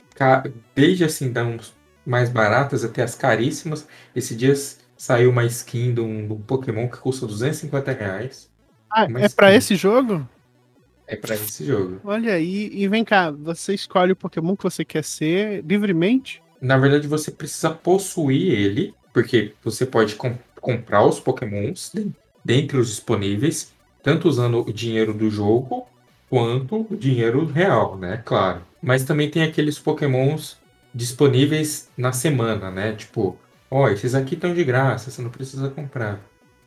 [0.74, 1.74] desde assim, das
[2.06, 3.86] mais baratas até as caríssimas.
[4.16, 4.54] Esse dia
[5.06, 8.50] saiu uma skin de um, de um Pokémon que custa 250 reais.
[8.92, 10.28] Ah, é para esse jogo?
[11.06, 12.02] É para esse jogo.
[12.04, 16.42] Olha aí, e vem cá, você escolhe o Pokémon que você quer ser livremente?
[16.60, 21.94] Na verdade, você precisa possuir ele, porque você pode comp comprar os Pokémons
[22.44, 25.86] dentre os disponíveis, tanto usando o dinheiro do jogo
[26.28, 28.24] quanto o dinheiro real, né?
[28.26, 28.64] Claro.
[28.82, 30.58] Mas também tem aqueles Pokémons
[30.92, 32.94] disponíveis na semana, né?
[32.94, 33.38] Tipo,
[33.76, 36.22] ó, oh, esses aqui estão de graça, você não precisa comprar.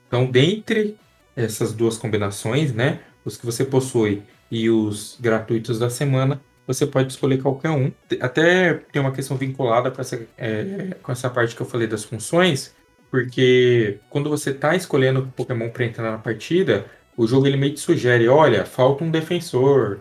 [0.07, 0.99] Então, dentre
[1.35, 3.01] essas duas combinações, né?
[3.25, 7.90] Os que você possui e os gratuitos da semana, você pode escolher qualquer um.
[8.21, 12.05] Até tem uma questão vinculada com essa, é, com essa parte que eu falei das
[12.05, 12.75] funções,
[13.11, 16.85] porque quando você está escolhendo Pokémon para entrar na partida,
[17.16, 20.01] o jogo ele meio que sugere, olha, falta um defensor,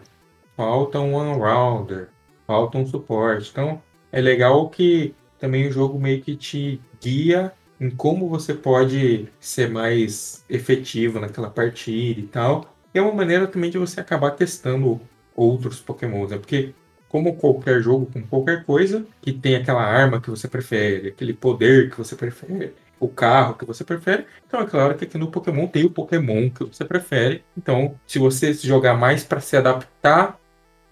[0.57, 2.09] falta um one-rounder,
[2.45, 3.49] falta um suporte.
[3.49, 9.27] Então, é legal que também o jogo meio que te guia em como você pode
[9.39, 12.75] ser mais efetivo naquela partida e tal.
[12.93, 14.99] E é uma maneira também de você acabar testando
[15.35, 16.37] outros Pokémon, né?
[16.37, 16.73] Porque
[17.07, 21.89] como qualquer jogo com qualquer coisa, que tem aquela arma que você prefere, aquele poder
[21.89, 24.25] que você prefere, o carro que você prefere.
[24.45, 27.43] Então é claro que aqui no Pokémon tem o Pokémon que você prefere.
[27.55, 30.39] Então, se você jogar mais para se adaptar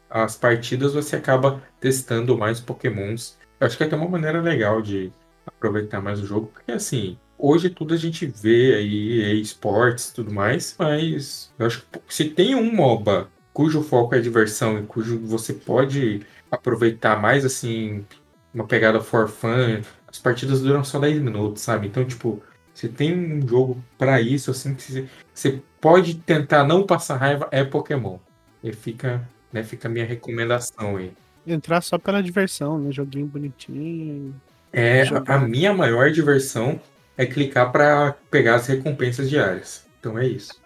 [0.09, 3.37] às partidas, você acaba testando mais Pokémons.
[3.59, 5.11] Eu acho que é até uma maneira legal de
[5.45, 10.33] aproveitar mais o jogo, porque assim, hoje tudo a gente vê aí, esportes e tudo
[10.33, 15.19] mais, mas eu acho que se tem um MOBA cujo foco é diversão e cujo
[15.19, 18.05] você pode aproveitar mais assim,
[18.53, 21.87] uma pegada for fun, as partidas duram só 10 minutos, sabe?
[21.87, 22.41] Então, tipo,
[22.73, 27.63] você tem um jogo para isso, assim, que você, pode tentar não passar raiva, é
[27.63, 28.17] Pokémon.
[28.63, 31.13] E fica, né, fica a minha recomendação aí.
[31.45, 32.91] Entrar só pela diversão, né?
[32.91, 34.33] Joguinho bonitinho.
[34.75, 36.81] É, a, minha maior diversão
[37.17, 39.87] é clicar para pegar as recompensas diárias.
[39.97, 40.61] Então é isso.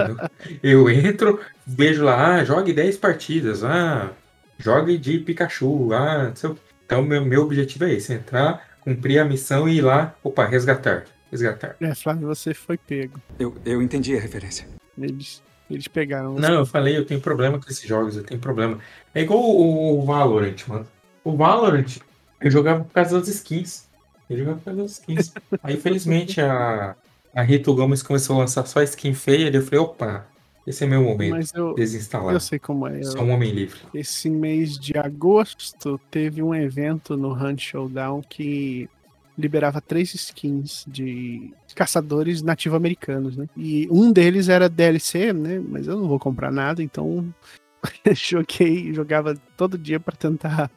[0.60, 4.10] eu entro, vejo lá, ah, jogue 10 partidas, ah,
[4.58, 9.20] jogue de Pikachu, ah, não sei o Então meu, meu objetivo é esse, entrar, cumprir
[9.20, 11.04] a missão e ir lá, opa, resgatar.
[11.30, 11.76] Resgatar.
[11.80, 13.20] É, Flávio, você foi pego.
[13.38, 14.66] Eu, eu entendi a referência.
[14.98, 16.34] Eles, eles pegaram.
[16.34, 18.80] Não, eu falei, eu tenho problema com esses jogos, eu tenho problema.
[19.14, 20.86] É igual o, o Valorant, mano.
[21.22, 21.98] O Valorant,
[22.44, 23.88] eu jogava por causa das skins.
[24.28, 25.32] Eu jogava por causa das skins.
[25.62, 26.94] Aí, infelizmente, a,
[27.34, 30.26] a Rito Gomes começou a lançar só skin feia, e eu falei, opa,
[30.66, 31.32] esse é meu momento.
[31.32, 32.34] Mas eu, desinstalar.
[32.34, 33.02] Eu sei como é.
[33.02, 33.80] Sou um homem livre.
[33.94, 38.90] Esse mês de agosto teve um evento no Hunt Showdown que
[39.38, 43.48] liberava três skins de caçadores nativo-americanos, né?
[43.56, 45.62] E um deles era DLC, né?
[45.66, 47.34] Mas eu não vou comprar nada, então
[48.14, 50.70] joguei, jogava todo dia para tentar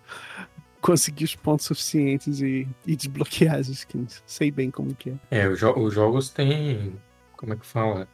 [0.81, 4.21] conseguir os pontos suficientes e, e, desbloquear as skins.
[4.25, 5.15] Sei bem como que é.
[5.31, 6.95] É, os, jo os jogos têm.
[7.35, 8.07] Como é que fala?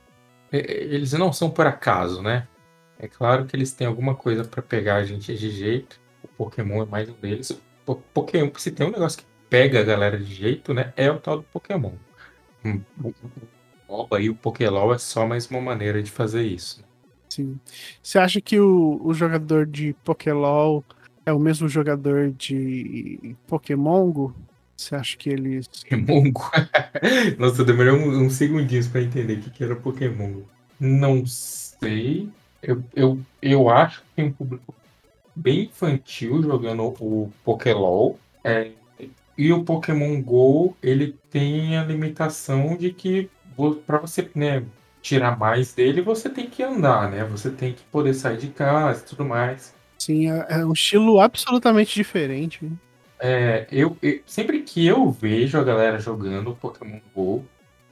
[0.52, 2.48] eles não são por acaso, né?
[3.00, 6.00] É claro que eles têm alguma coisa para pegar a gente de jeito.
[6.24, 7.50] O Pokémon é mais um deles.
[7.86, 10.94] O Pokémon, se tem um negócio que pega a galera de jeito, né?
[10.96, 11.94] É o tal do Pokémon.
[12.64, 13.14] O
[13.90, 16.84] MOBA e o Pokélol é só mais uma maneira de fazer isso.
[17.30, 17.60] Sim.
[18.02, 20.84] Você acha que o, o jogador de Pokélol
[21.26, 24.36] é o mesmo jogador de Pokémongo?
[24.76, 25.68] Você acha que eles.
[25.68, 26.32] Pokémon
[27.38, 30.42] Nossa, demorou uns um, um segundinhos para entender o que, que era Pokémon.
[30.80, 32.30] Não sei.
[32.62, 34.74] Eu, eu, eu acho que tem um público
[35.36, 38.20] bem infantil jogando o Pokélol.
[38.44, 38.72] É,
[39.38, 43.30] e o Pokémon GO, ele tem a limitação de que
[43.86, 44.64] para você né,
[45.02, 47.24] tirar mais dele, você tem que andar, né?
[47.26, 49.74] Você tem que poder sair de casa e tudo mais.
[50.04, 52.70] Sim, é, é um estilo absolutamente diferente.
[53.20, 57.46] É, eu, eu, sempre que eu vejo a galera jogando Pokémon GO,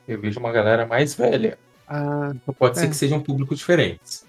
[0.07, 1.57] eu vejo uma galera mais velha.
[1.88, 2.89] Ah, Então pode ser É.
[2.89, 4.26] que sejam públicos diferentes.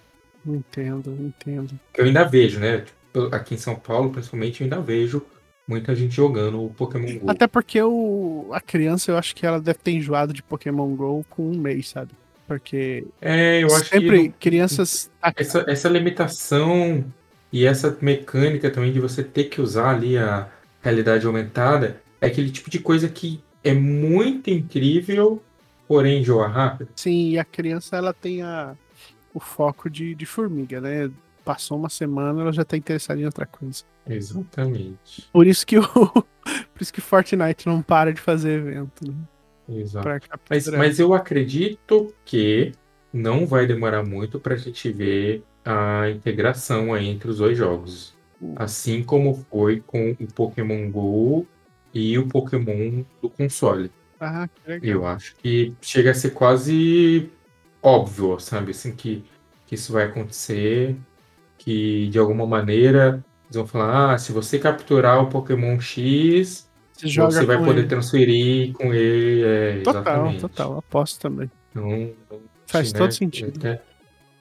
[0.46, 1.78] entendo, entendo.
[1.96, 2.78] Eu ainda vejo, né?
[2.80, 5.22] Tipo, aqui em São Paulo, principalmente, eu ainda vejo
[5.66, 7.30] muita gente jogando o Pokémon GO.
[7.30, 11.24] Até porque o, a criança, eu acho que ela deve ter enjoado de Pokémon GO
[11.30, 12.10] com um mês, sabe?
[12.46, 15.10] Porque É, eu acho sempre que crianças.
[15.36, 17.04] essa, essa limitação
[17.52, 20.48] e essa mecânica também de você ter que usar ali a
[20.80, 25.42] realidade aumentada é aquele tipo de coisa que é muito incrível,
[25.86, 26.90] porém enjoa rápido.
[26.96, 28.76] Sim, e a criança ela tem a,
[29.34, 31.10] o foco de, de formiga, né?
[31.44, 33.84] Passou uma semana, ela já tá interessada em outra coisa.
[34.08, 35.28] Exatamente.
[35.32, 35.82] Por isso que o.
[36.74, 39.14] Por isso que Fortnite não para de fazer evento, né?
[39.68, 40.02] Exato.
[40.02, 42.72] Pra Mas, mas eu acredito que
[43.12, 48.16] não vai demorar muito para a gente ver a integração aí entre os dois jogos.
[48.54, 51.46] Assim como foi com o Pokémon GO
[51.94, 53.90] e o Pokémon do console.
[54.20, 54.90] Ah, que legal.
[54.90, 57.32] Eu acho que chega a ser quase
[57.82, 58.70] óbvio, sabe?
[58.72, 59.24] Assim, que,
[59.66, 60.96] que isso vai acontecer,
[61.58, 67.08] que de alguma maneira eles vão falar, ah, se você capturar o Pokémon X, Você
[67.20, 67.88] você vai poder ele.
[67.88, 69.42] transferir com ele.
[69.44, 70.40] É, Total, exatamente.
[70.40, 70.78] total.
[70.78, 71.50] Aposto também.
[71.70, 72.16] Então,
[72.66, 73.58] Faz né, todo sentido.
[73.66, 73.82] É até,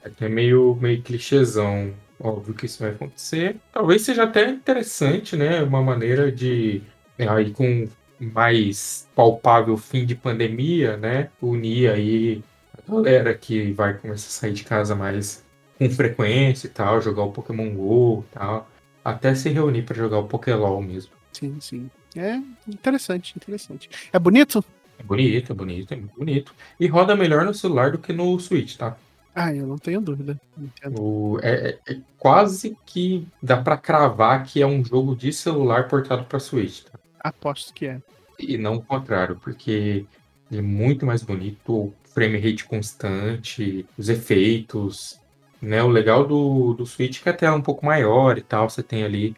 [0.04, 1.92] até meio, meio clichêzão.
[2.18, 3.56] Óbvio que isso vai acontecer.
[3.72, 5.62] Talvez seja até interessante, né?
[5.62, 6.82] Uma maneira de,
[7.18, 7.88] é, aí com
[8.20, 11.30] mais palpável fim de pandemia, né?
[11.40, 12.42] Unir aí
[12.78, 15.44] a galera que vai começar a sair de casa mais
[15.78, 18.68] com frequência e tal, jogar o Pokémon GO e tal.
[19.04, 21.12] Até se reunir para jogar o Pokélol mesmo.
[21.32, 21.90] Sim, sim.
[22.14, 22.36] É
[22.68, 23.90] interessante, interessante.
[24.12, 24.64] É bonito?
[24.98, 26.54] É bonito, é bonito, é muito bonito.
[26.78, 28.96] E roda melhor no celular do que no Switch, tá?
[29.34, 30.38] Ah, eu não tenho dúvida.
[30.58, 31.00] Entendo.
[31.00, 35.88] O- é, é- é quase que dá pra cravar que é um jogo de celular
[35.88, 36.98] portado pra Switch, tá?
[37.20, 38.00] Aposto que é.
[38.38, 40.04] E não o contrário, porque
[40.50, 45.18] ele é muito mais bonito, o frame rate constante, os efeitos,
[45.62, 45.82] né?
[45.82, 48.68] O legal do, do Switch é que a tela é um pouco maior e tal,
[48.68, 49.34] você tem ali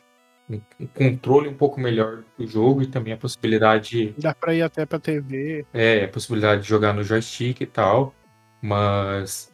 [0.51, 4.62] um, um controle um pouco melhor do jogo e também a possibilidade Dá pra ir
[4.62, 5.64] até pra TV.
[5.72, 8.12] é, a possibilidade de jogar no joystick e tal,
[8.61, 9.53] mas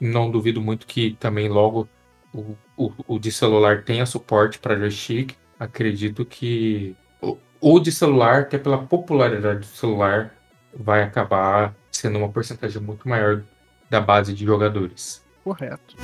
[0.00, 1.86] não duvido muito que também logo
[2.32, 5.34] o, o, o de celular tenha suporte para joystick.
[5.58, 10.34] Acredito que o, o de celular, até pela popularidade do celular,
[10.74, 13.42] vai acabar sendo uma porcentagem muito maior
[13.90, 15.22] da base de jogadores.
[15.44, 15.96] Correto.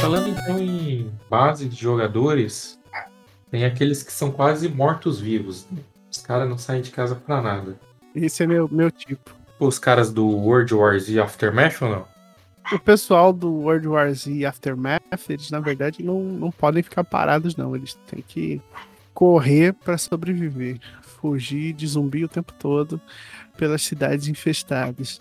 [0.00, 2.78] Falando então em base de jogadores,
[3.54, 5.64] tem aqueles que são quase mortos-vivos.
[5.70, 5.78] né?
[6.10, 7.78] Os caras não saem de casa pra nada.
[8.12, 9.30] Esse é meu, meu tipo.
[9.60, 12.04] Os caras do World War Z Aftermath ou não?
[12.72, 17.04] O pessoal do World War Z e Aftermath, eles na verdade não, não podem ficar
[17.04, 17.76] parados, não.
[17.76, 18.60] Eles têm que
[19.14, 20.80] correr pra sobreviver.
[21.02, 23.00] Fugir de zumbi o tempo todo
[23.56, 25.20] pelas cidades infestadas.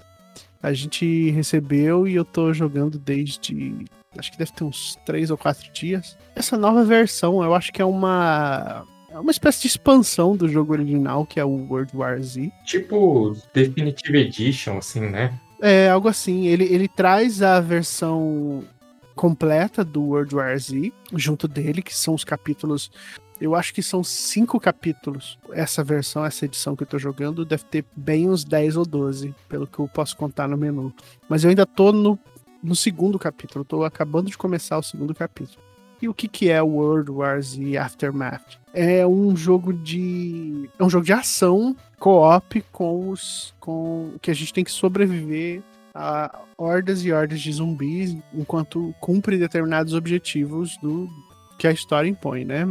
[0.60, 3.86] A gente recebeu e eu tô jogando desde.
[4.18, 6.18] Acho que deve ter uns três ou quatro dias.
[6.36, 8.86] Essa nova versão, eu acho que é uma.
[9.10, 12.52] É uma espécie de expansão do jogo original, que é o World War Z.
[12.66, 15.40] Tipo Definitive Edition, assim, né?
[15.62, 16.48] É, algo assim.
[16.48, 18.64] Ele, ele traz a versão
[19.16, 22.92] completa do World War Z junto dele, que são os capítulos.
[23.40, 25.38] Eu acho que são cinco capítulos.
[25.52, 29.36] Essa versão, essa edição que eu tô jogando, deve ter bem uns 10 ou 12,
[29.50, 30.94] pelo que eu posso contar no menu.
[31.28, 32.18] Mas eu ainda tô no,
[32.64, 35.62] no segundo capítulo, tô acabando de começar o segundo capítulo.
[36.02, 38.60] E o que, que é World War Z Aftermath?
[38.74, 40.70] É um jogo de.
[40.78, 43.54] É um jogo de ação co-op com os.
[43.60, 45.62] com que a gente tem que sobreviver
[45.94, 51.08] a hordas e hordas de zumbis enquanto cumpre determinados objetivos do
[51.58, 52.68] que a história impõe, né?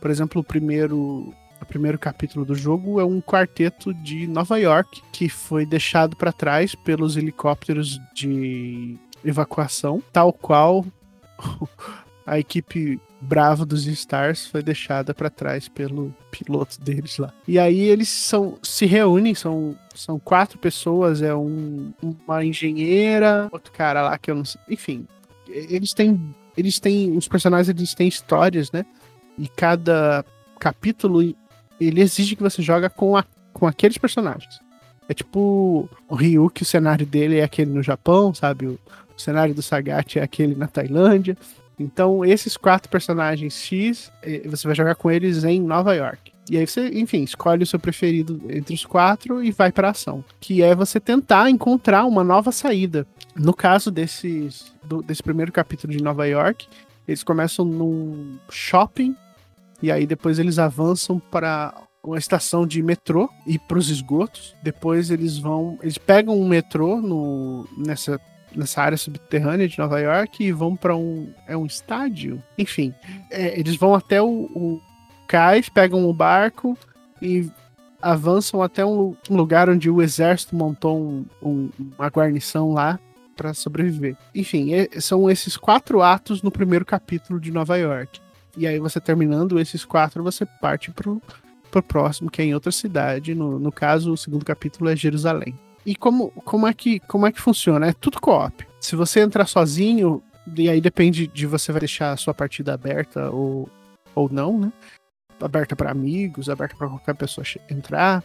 [0.00, 5.02] Por exemplo, o primeiro o primeiro capítulo do jogo é um quarteto de Nova York
[5.12, 10.84] que foi deixado para trás pelos helicópteros de evacuação, tal qual
[12.26, 17.32] a equipe brava dos Stars foi deixada para trás pelo piloto deles lá.
[17.46, 23.72] E aí eles são se reúnem, são, são quatro pessoas, é um, uma engenheira, outro
[23.72, 25.06] cara lá que eu não sei, enfim,
[25.48, 28.84] eles têm eles têm os personagens eles têm histórias, né?
[29.38, 30.24] E cada
[30.58, 31.22] capítulo
[31.80, 34.60] ele exige que você joga com a com aqueles personagens.
[35.08, 38.66] É tipo o Ryu, que o cenário dele é aquele no Japão, sabe?
[38.66, 38.78] O,
[39.22, 41.36] o cenário do Sagat é aquele na Tailândia.
[41.78, 46.32] Então, esses quatro personagens X, eh, você vai jogar com eles em Nova York.
[46.50, 50.24] E aí você, enfim, escolhe o seu preferido entre os quatro e vai para ação,
[50.40, 53.06] que é você tentar encontrar uma nova saída.
[53.34, 56.66] No caso desses, do, desse primeiro capítulo de Nova York,
[57.06, 59.16] eles começam num shopping
[59.80, 64.54] e aí depois eles avançam para uma estação de metrô e para os esgotos.
[64.62, 68.20] Depois eles vão, eles pegam um metrô no, nessa
[68.56, 72.94] nessa área subterrânea de Nova York e vão para um é um estádio, enfim,
[73.30, 74.80] é, eles vão até o, o
[75.26, 76.76] cais, pegam o barco
[77.20, 77.50] e
[78.00, 82.98] avançam até um, um lugar onde o exército montou um, um, uma guarnição lá
[83.36, 84.16] para sobreviver.
[84.34, 88.20] Enfim, é, são esses quatro atos no primeiro capítulo de Nova York.
[88.56, 91.22] E aí você terminando esses quatro, você parte pro,
[91.70, 93.34] pro próximo, que é em outra cidade.
[93.34, 95.58] No, no caso, o segundo capítulo é Jerusalém.
[95.84, 97.88] E como, como, é que, como é que funciona?
[97.88, 98.66] É tudo co-op.
[98.80, 100.22] Se você entrar sozinho,
[100.56, 103.68] e aí depende de você vai deixar a sua partida aberta ou,
[104.14, 104.72] ou não, né?
[105.40, 108.22] Aberta para amigos, aberta para qualquer pessoa entrar.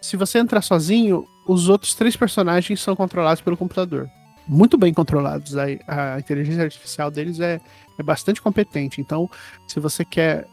[0.00, 4.08] Se você entrar sozinho, os outros três personagens são controlados pelo computador.
[4.46, 5.56] Muito bem controlados.
[5.56, 7.60] A, a inteligência artificial deles é,
[7.98, 9.00] é bastante competente.
[9.00, 9.28] Então,
[9.66, 10.46] se você quer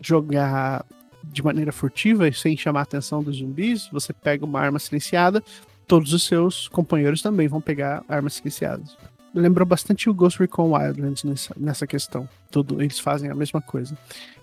[0.00, 0.84] jogar
[1.24, 5.42] de maneira furtiva e sem chamar a atenção dos zumbis, você pega uma arma silenciada,
[5.86, 8.96] todos os seus companheiros também vão pegar armas silenciadas.
[9.34, 12.28] Lembrou bastante o Ghost Recon Wildlands nessa, nessa questão.
[12.50, 13.96] Tudo, eles fazem a mesma coisa.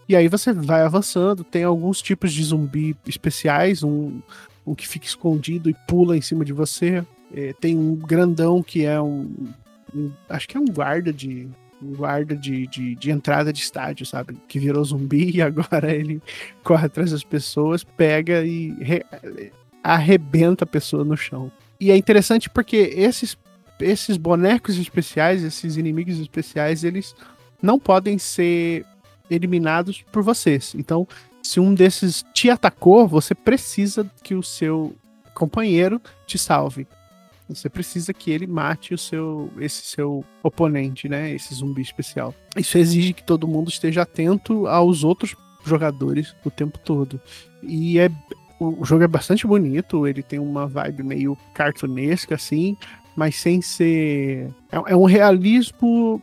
[0.07, 4.19] E aí você vai avançando, tem alguns tipos de zumbi especiais, um,
[4.65, 7.05] um que fica escondido e pula em cima de você.
[7.31, 9.31] É, tem um grandão que é um,
[9.95, 11.47] um, Acho que é um guarda de.
[11.81, 14.35] Um guarda de, de, de, entrada de estádio, sabe?
[14.49, 16.21] Que virou zumbi e agora ele
[16.63, 19.05] corre atrás das pessoas, pega e re,
[19.84, 21.51] arrebenta a pessoa no chão.
[21.80, 23.38] E é interessante porque esses,
[23.80, 27.15] esses bonecos especiais, esses inimigos especiais, eles
[27.61, 28.86] não podem ser
[29.30, 30.73] eliminados por vocês.
[30.75, 31.07] Então,
[31.41, 34.95] se um desses te atacou, você precisa que o seu
[35.34, 36.88] companheiro te salve.
[37.47, 41.32] Você precisa que ele mate o seu esse seu oponente, né?
[41.32, 42.36] Esse zumbi especial.
[42.55, 47.19] Isso exige que todo mundo esteja atento aos outros jogadores o tempo todo.
[47.63, 48.11] E é
[48.60, 52.76] o jogo é bastante bonito, ele tem uma vibe meio cartunesca, assim,
[53.16, 54.49] mas sem ser.
[54.72, 56.22] É, é um realismo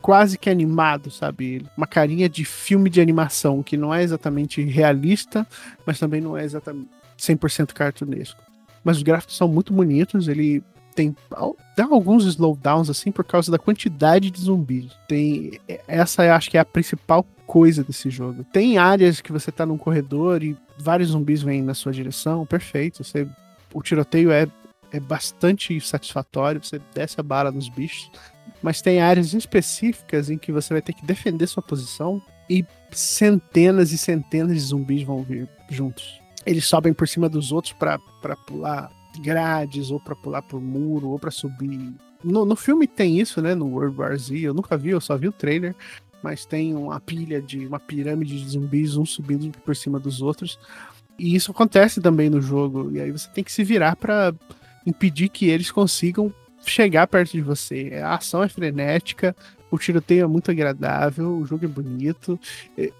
[0.00, 1.64] quase que animado, sabe?
[1.76, 5.46] Uma carinha de filme de animação, que não é exatamente realista,
[5.86, 8.42] mas também não é exatamente 100% cartunesco.
[8.84, 10.62] Mas os gráficos são muito bonitos, ele
[10.94, 11.16] tem
[11.76, 14.92] dá alguns slowdowns assim por causa da quantidade de zumbis.
[15.08, 15.58] Tem
[15.88, 18.44] essa eu acho que é a principal coisa desse jogo.
[18.44, 23.02] Tem áreas que você tá num corredor e vários zumbis vêm na sua direção, perfeito.
[23.04, 23.26] Você,
[23.72, 24.46] o tiroteio é,
[24.90, 28.10] é bastante satisfatório, você desce a bala nos bichos.
[28.62, 33.92] Mas tem áreas específicas em que você vai ter que defender sua posição e centenas
[33.92, 36.20] e centenas de zumbis vão vir juntos.
[36.44, 37.98] Eles sobem por cima dos outros para
[38.46, 41.92] pular grades, ou para pular por muro, ou para subir.
[42.22, 43.54] No, no filme tem isso, né?
[43.54, 44.38] No World War Z.
[44.38, 45.74] Eu nunca vi, eu só vi o trailer.
[46.22, 47.66] Mas tem uma pilha de.
[47.66, 50.58] uma pirâmide de zumbis, um subindo por cima dos outros.
[51.18, 52.90] E isso acontece também no jogo.
[52.92, 54.34] E aí você tem que se virar para
[54.86, 56.32] impedir que eles consigam
[56.64, 58.00] chegar perto de você.
[58.02, 59.34] A ação é frenética,
[59.70, 62.38] o tiroteio é muito agradável, o jogo é bonito.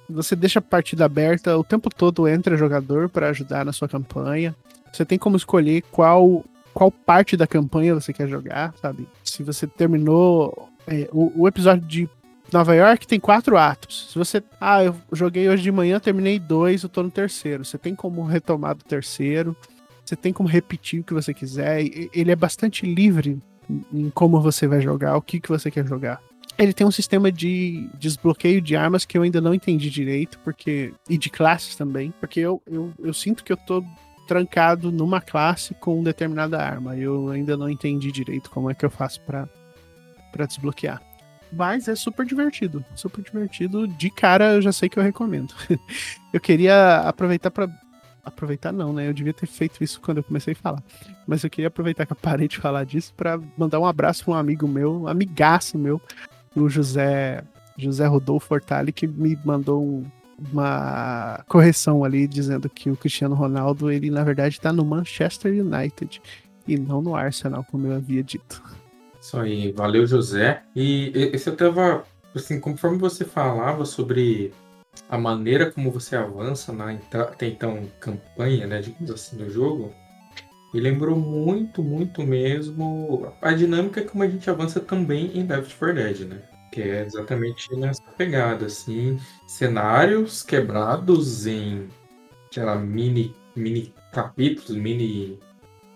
[0.08, 4.54] Você deixa a partida aberta o tempo todo entra jogador para ajudar na sua campanha.
[4.92, 9.06] Você tem como escolher qual qual parte da campanha você quer jogar, sabe?
[9.22, 12.08] Se você terminou é, o, o, episódio de
[12.52, 14.10] Nova York tem quatro atos.
[14.10, 17.64] Se você, ah, eu joguei hoje de manhã, terminei dois, eu tô no terceiro.
[17.64, 19.56] Você tem como retomar do terceiro.
[20.04, 21.80] Você tem como repetir o que você quiser.
[22.12, 23.40] Ele é bastante livre
[23.92, 26.20] em como você vai jogar, o que, que você quer jogar.
[26.58, 30.92] Ele tem um sistema de desbloqueio de armas que eu ainda não entendi direito, porque.
[31.08, 32.12] E de classes também.
[32.20, 33.82] Porque eu, eu, eu sinto que eu tô
[34.28, 36.96] trancado numa classe com determinada arma.
[36.96, 39.48] Eu ainda não entendi direito como é que eu faço para
[40.46, 41.11] desbloquear.
[41.52, 43.86] Mas é super divertido, super divertido.
[43.86, 45.54] De cara, eu já sei que eu recomendo.
[46.32, 47.68] eu queria aproveitar para
[48.24, 49.08] aproveitar não, né?
[49.08, 50.82] Eu devia ter feito isso quando eu comecei a falar.
[51.26, 54.34] Mas eu queria aproveitar que eu parei de falar disso para mandar um abraço para
[54.34, 56.00] um amigo meu, um amigaço meu,
[56.54, 57.42] o José
[57.76, 60.04] José Rodolfo Hortali, que me mandou um,
[60.52, 66.20] uma correção ali dizendo que o Cristiano Ronaldo, ele na verdade está no Manchester United
[66.66, 68.62] e não no Arsenal, como eu havia dito.
[69.22, 70.64] Isso aí, valeu José.
[70.74, 72.04] E esse eu tava,
[72.34, 74.52] assim, conforme você falava sobre
[75.08, 79.94] a maneira como você avança na até então campanha, né, digamos assim, do jogo,
[80.74, 85.94] me lembrou muito, muito mesmo a dinâmica como a gente avança também em Left 4
[85.94, 86.42] Dead, né?
[86.72, 91.86] Que é exatamente nessa pegada, assim, cenários quebrados em,
[92.50, 95.38] sei lá, mini, mini capítulos, mini,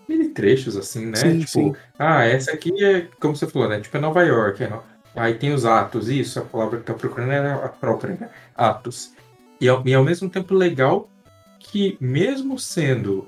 [0.07, 1.15] mini trechos, assim, né?
[1.15, 1.75] Sim, tipo, sim.
[1.97, 3.79] ah, essa aqui é, como você falou, né?
[3.79, 4.83] Tipo, é Nova York, é no-
[5.15, 8.29] aí tem os atos, isso, a palavra que tá procurando é a própria, né?
[8.55, 9.13] Atos.
[9.59, 11.09] E ao, e ao mesmo tempo legal
[11.59, 13.27] que, mesmo sendo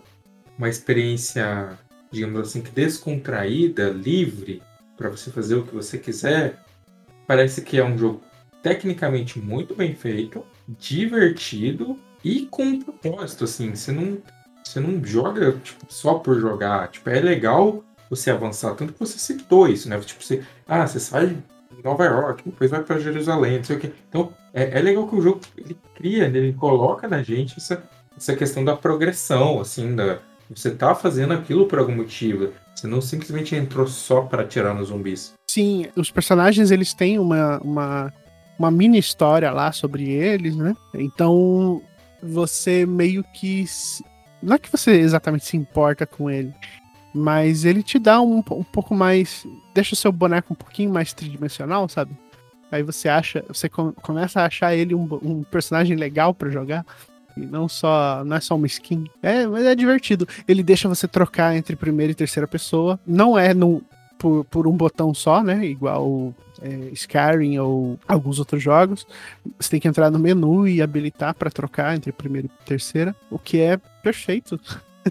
[0.57, 1.77] uma experiência,
[2.11, 4.61] digamos assim, que descontraída, livre,
[4.97, 6.59] para você fazer o que você quiser,
[7.25, 8.21] parece que é um jogo
[8.61, 14.17] tecnicamente muito bem feito, divertido e com um propósito, assim, você não,
[14.70, 19.17] você não joga tipo, só por jogar, tipo, é legal você avançar, tanto que você
[19.17, 19.99] citou isso, né?
[19.99, 23.80] Tipo, você, ah, você sai de Nova York, depois vai para Jerusalém, não sei o
[23.80, 23.91] quê.
[24.09, 27.84] Então, é, é legal que o jogo ele cria, né, ele coloca na gente essa,
[28.17, 32.51] essa questão da progressão, assim, da, você tá fazendo aquilo por algum motivo.
[32.76, 35.34] Você não simplesmente entrou só para atirar nos zumbis.
[35.49, 38.13] Sim, os personagens eles têm uma, uma,
[38.57, 40.76] uma mini história lá sobre eles, né?
[40.93, 41.82] Então
[42.22, 43.65] você meio que.
[44.41, 46.53] Não é que você exatamente se importa com ele,
[47.13, 49.45] mas ele te dá um, um pouco mais.
[49.73, 52.11] Deixa o seu boneco um pouquinho mais tridimensional, sabe?
[52.71, 53.43] Aí você acha.
[53.47, 56.85] Você com- começa a achar ele um, um personagem legal pra jogar.
[57.35, 58.23] E não só.
[58.23, 59.05] Não é só uma skin.
[59.23, 60.27] É, mas é divertido.
[60.47, 62.99] Ele deixa você trocar entre primeira e terceira pessoa.
[63.05, 63.81] Não é no,
[64.20, 65.65] por, por um botão só, né?
[65.65, 69.07] Igual é, Skyrim ou alguns outros jogos.
[69.57, 73.39] Você tem que entrar no menu e habilitar para trocar entre primeira e terceira, o
[73.39, 74.59] que é perfeito.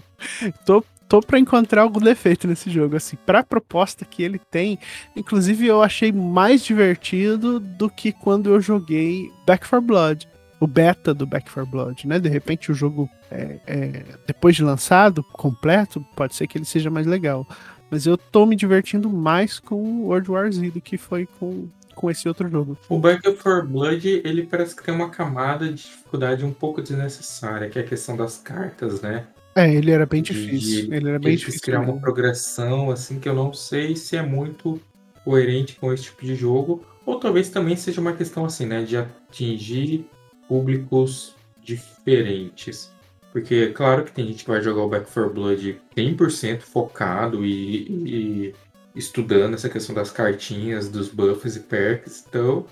[0.63, 4.77] tô, tô para encontrar algum defeito nesse jogo, assim, para a proposta que ele tem.
[5.15, 10.29] Inclusive, eu achei mais divertido do que quando eu joguei Back 4 Blood.
[10.61, 12.19] O beta do Back 4 Blood, né?
[12.19, 16.91] De repente o jogo, é, é, depois de lançado, completo, pode ser que ele seja
[16.91, 17.47] mais legal.
[17.91, 21.67] Mas eu tô me divertindo mais com o World War Z do que foi com,
[21.95, 22.77] com esse outro jogo.
[22.87, 27.69] O Back 4 Blood, ele parece que tem uma camada de dificuldade um pouco desnecessária,
[27.69, 29.25] que é a questão das cartas, né?
[29.55, 30.87] É, ele era bem difícil.
[30.89, 31.61] de- ele era bem difícil.
[31.61, 32.01] criar uma mesmo.
[32.01, 34.79] progressão, assim, que eu não sei se é muito
[35.25, 38.95] coerente com esse tipo de jogo, ou talvez também seja uma questão, assim, né, de
[38.95, 40.07] atingir
[40.47, 42.91] públicos diferentes.
[43.31, 47.85] Porque, claro que tem gente que vai jogar o Back 4 Blood 100% focado e,
[48.05, 48.55] e
[48.95, 52.65] estudando essa questão das cartinhas, dos buffs e perks, então...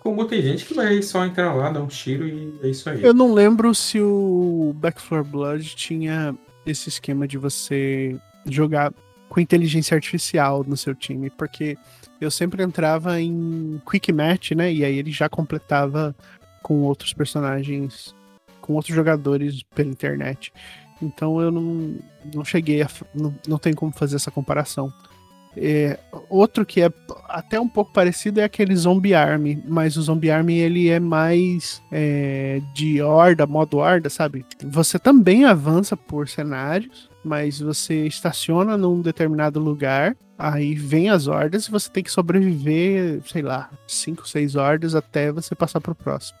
[0.00, 3.02] Como tem gente que vai só entrar lá, dar um tiro e é isso aí.
[3.02, 6.32] Eu não lembro se o Back 4 Blood tinha
[6.64, 8.16] esse esquema de você
[8.48, 8.92] jogar
[9.28, 11.76] com inteligência artificial no seu time, porque
[12.20, 14.72] eu sempre entrava em Quick Match, né?
[14.72, 16.14] E aí ele já completava
[16.62, 18.14] com outros personagens,
[18.66, 20.52] com outros jogadores pela internet.
[21.00, 21.94] Então eu não,
[22.34, 22.88] não cheguei a.
[23.14, 24.92] Não, não tem como fazer essa comparação.
[25.58, 25.98] É,
[26.28, 26.92] outro que é
[27.28, 31.82] até um pouco parecido é aquele Zombie Army, mas o Zombie Army ele é mais
[31.90, 34.44] é, de horda, modo horda, sabe?
[34.62, 41.66] Você também avança por cenários, mas você estaciona num determinado lugar, aí vem as hordas
[41.66, 46.38] e você tem que sobreviver, sei lá, 5, 6 hordas até você passar pro próximo.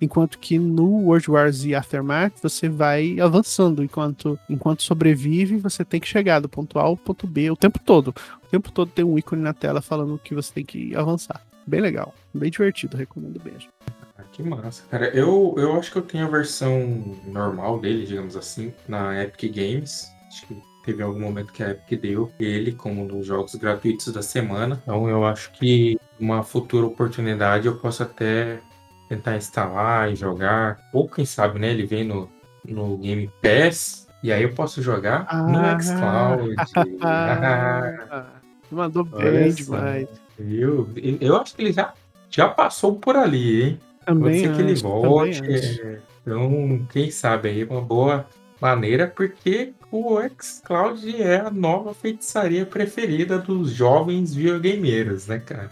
[0.00, 3.82] Enquanto que no World War Z Aftermath você vai avançando.
[3.82, 7.78] Enquanto, enquanto sobrevive, você tem que chegar do ponto A ao ponto B o tempo
[7.78, 8.14] todo.
[8.44, 11.42] O tempo todo tem um ícone na tela falando que você tem que avançar.
[11.66, 13.68] Bem legal, bem divertido, recomendo mesmo.
[14.16, 15.08] Ah, que massa, cara.
[15.08, 20.08] Eu, eu acho que eu tenho a versão normal dele, digamos assim, na Epic Games.
[20.28, 24.10] Acho que teve algum momento que a Epic deu ele como um dos jogos gratuitos
[24.12, 24.80] da semana.
[24.82, 28.60] Então eu acho que uma futura oportunidade eu posso até
[29.08, 30.78] tentar instalar e jogar.
[30.92, 31.70] Ou quem sabe, né?
[31.70, 32.28] Ele vem no,
[32.66, 34.06] no Game Pass.
[34.22, 35.78] E aí eu posso jogar no Ah.
[35.80, 36.54] xCloud.
[37.02, 38.26] Ah,
[38.70, 40.08] mandou bem demais.
[40.38, 40.88] eu,
[41.20, 41.92] eu acho que ele já,
[42.28, 43.80] já passou por ali, hein?
[44.04, 45.42] Pode Também ser que ele volte.
[45.82, 45.98] é.
[46.22, 48.26] Então, quem sabe aí, uma boa
[48.60, 55.70] maneira, porque o xCloud é a nova feitiçaria preferida dos jovens videogameiros, né, cara?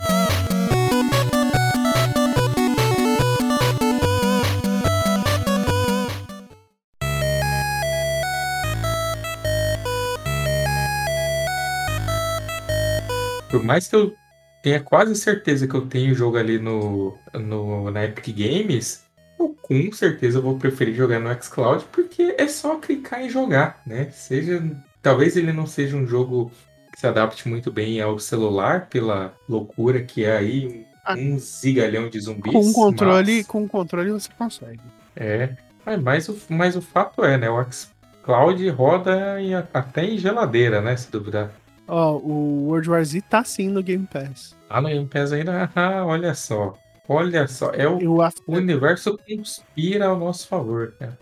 [13.59, 14.15] Por mais que eu
[14.63, 19.05] tenha quase certeza que eu tenho o jogo ali no, no, na Epic Games,
[19.39, 24.09] eu com certeza vou preferir jogar no xCloud, porque é só clicar e jogar, né?
[24.13, 24.63] Seja,
[25.03, 26.51] talvez ele não seja um jogo
[26.93, 31.15] que se adapte muito bem ao celular, pela loucura que é aí Ah.
[31.15, 32.53] um zigalhão de zumbis.
[32.53, 34.81] Com um controle, mas- com um controle você consegue.
[35.15, 35.51] É,
[35.85, 37.49] mas, mas, o, mas o fato é, né?
[37.49, 40.97] O xCloud roda em- até em geladeira, né?
[40.97, 41.53] Se duvidar.
[41.89, 44.57] Ó, o World War Z tá sim no Game Pass.
[44.69, 46.75] Ah, no Game Pass ainda, ah, olha só.
[47.09, 51.17] Olha só, é o, o, After- o universo conspira ao nosso favor, cara.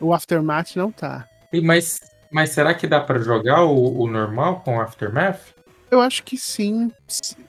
[0.00, 1.28] o Aftermath não tá.
[1.52, 1.98] E, mas,
[2.30, 5.40] mas será que dá pra jogar o, o normal com o Aftermath?
[5.90, 6.90] Eu acho que sim.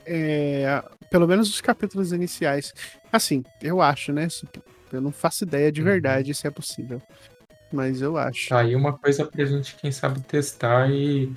[0.05, 2.73] é, pelo menos os capítulos iniciais.
[3.11, 4.27] Assim, eu acho, né?
[4.91, 5.85] Eu não faço ideia de Uhum.
[5.87, 7.01] verdade se é possível.
[7.71, 8.49] Mas eu acho.
[8.49, 11.33] Tá aí uma coisa pra gente, quem sabe, testar e,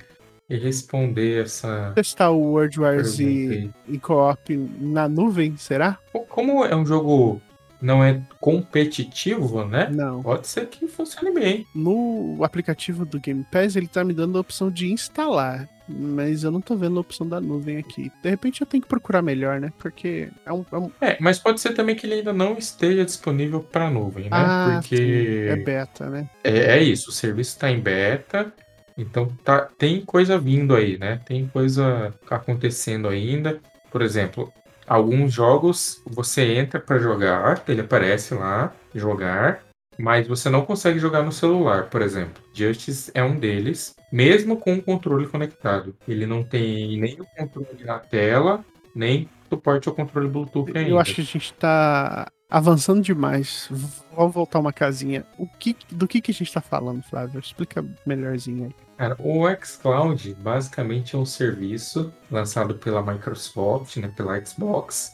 [0.49, 3.71] e responder essa Testar o World War pergunta Z aí.
[3.87, 5.99] em co-op na nuvem, será?
[6.11, 7.41] Co- Como é um jogo
[7.81, 9.89] não é competitivo, né?
[9.89, 10.21] Não.
[10.21, 11.65] Pode ser que funcione bem.
[11.73, 15.67] No aplicativo do Game Pass, ele tá me dando a opção de instalar.
[15.91, 18.11] Mas eu não tô vendo a opção da nuvem aqui.
[18.21, 19.71] De repente eu tenho que procurar melhor, né?
[19.79, 20.63] Porque é um.
[20.71, 24.25] é um- É, mas pode ser também que ele ainda não esteja disponível para nuvem,
[24.25, 24.29] né?
[24.33, 26.29] Ah, Porque sim, é beta, né?
[26.43, 28.53] é, é isso, o serviço está em beta,
[28.99, 31.21] então tá, tem coisa vindo aí, né?
[31.25, 33.59] Tem coisa acontecendo ainda.
[33.91, 34.51] Por exemplo,
[34.87, 39.63] alguns jogos você entra para jogar, ele aparece lá, jogar,
[39.97, 42.41] mas você não consegue jogar no celular, por exemplo.
[42.53, 45.95] Justice é um deles, mesmo com o controle conectado.
[46.07, 48.63] Ele não tem nem o controle na tela,
[48.95, 50.89] nem suporte ao controle Bluetooth ainda.
[50.89, 53.69] Eu acho que a gente tá avançando demais.
[54.15, 55.25] Vamos voltar uma casinha.
[55.37, 57.39] O que, do que, que a gente tá falando, Flávio?
[57.39, 58.75] Explica melhorzinho aí.
[58.97, 65.13] Cara, o xCloud basicamente é um serviço lançado pela Microsoft, né, pela Xbox,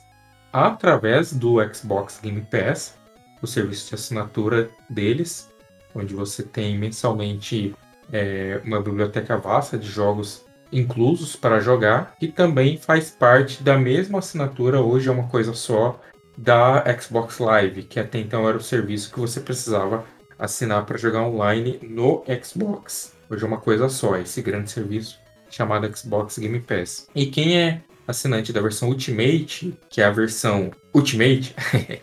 [0.51, 2.97] através do Xbox Game Pass,
[3.41, 5.51] o serviço de assinatura deles,
[5.93, 7.75] onde você tem mensalmente
[8.11, 14.19] é, uma biblioteca vasta de jogos inclusos para jogar, e também faz parte da mesma
[14.19, 16.01] assinatura, hoje é uma coisa só,
[16.38, 20.05] da Xbox Live, que até então era o serviço que você precisava
[20.38, 23.13] assinar para jogar online no Xbox.
[23.29, 25.19] Hoje é uma coisa só, esse grande serviço
[25.49, 27.07] chamado Xbox Game Pass.
[27.15, 31.55] E quem é assinante da versão Ultimate, que é a versão Ultimate,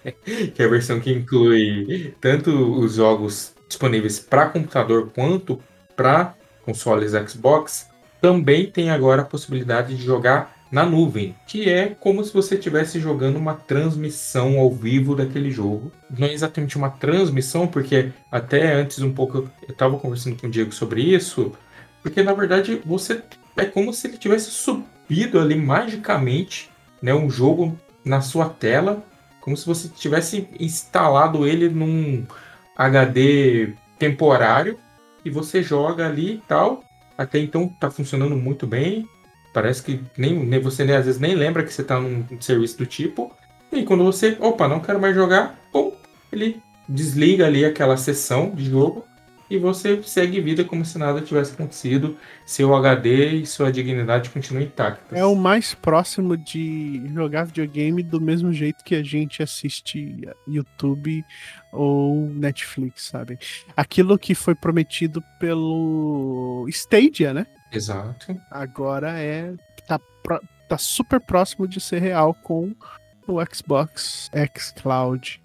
[0.54, 5.60] que é a versão que inclui tanto os jogos disponíveis para computador quanto
[5.94, 7.88] para consoles Xbox,
[8.20, 12.98] também tem agora a possibilidade de jogar na nuvem, que é como se você estivesse
[12.98, 15.92] jogando uma transmissão ao vivo daquele jogo.
[16.10, 20.50] Não é exatamente uma transmissão, porque até antes um pouco eu estava conversando com o
[20.50, 21.52] Diego sobre isso,
[22.02, 23.22] porque na verdade você
[23.54, 26.70] é como se ele tivesse subido ali magicamente,
[27.02, 29.04] né, um jogo na sua tela,
[29.42, 32.26] como se você tivesse instalado ele num
[32.76, 34.78] HD temporário
[35.22, 36.82] e você joga ali e tal.
[37.18, 39.06] Até então tá funcionando muito bem.
[39.52, 42.78] Parece que nem, nem você nem, às vezes nem lembra que você tá num serviço
[42.78, 43.34] do tipo.
[43.72, 45.92] E quando você, opa, não quero mais jogar, pum,
[46.32, 49.04] ele desliga ali aquela sessão de jogo
[49.52, 52.16] e você segue vida como se nada tivesse acontecido.
[52.46, 55.18] Seu HD e sua dignidade continuam intactas.
[55.18, 61.22] É o mais próximo de jogar videogame do mesmo jeito que a gente assiste YouTube
[61.70, 63.38] ou Netflix, sabe?
[63.76, 67.46] Aquilo que foi prometido pelo Stadia, né?
[67.72, 68.36] Exato.
[68.50, 69.54] Agora é.
[69.86, 70.00] Tá,
[70.68, 72.74] tá super próximo de ser real com
[73.26, 75.40] o Xbox X Cloud.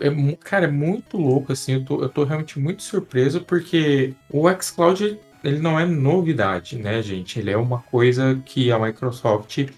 [0.00, 4.14] É mu- cara, é muito louco, assim, eu tô, eu tô realmente muito surpreso, porque
[4.30, 7.38] o xCloud, ele não é novidade, né, gente?
[7.38, 9.68] Ele é uma coisa que a Microsoft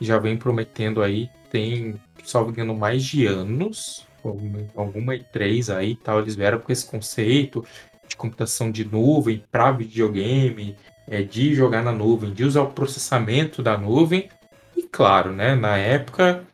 [0.00, 5.96] já vem prometendo aí, tem, salvo engano, mais de anos, alguma- alguma E3 aí e
[5.96, 7.64] tal, eles vieram com esse conceito
[8.06, 10.76] de computação de nuvem para videogame,
[11.08, 14.28] é, de jogar na nuvem, de usar o processamento da nuvem,
[14.76, 16.44] e claro, né, na época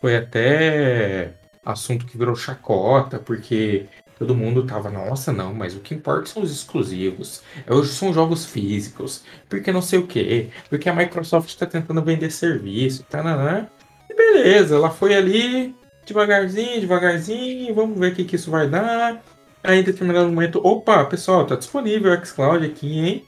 [0.00, 1.34] foi até
[1.64, 3.86] assunto que virou chacota, porque
[4.18, 7.42] todo mundo tava, nossa, não, mas o que importa são os exclusivos.
[7.68, 12.30] Hoje são jogos físicos, porque não sei o quê, porque a Microsoft está tentando vender
[12.30, 13.68] serviço, tá,
[14.08, 19.22] E beleza, ela foi ali devagarzinho, devagarzinho, vamos ver o que, que isso vai dar.
[19.62, 23.24] Aí em determinado momento, opa, pessoal, tá disponível o xCloud aqui, hein?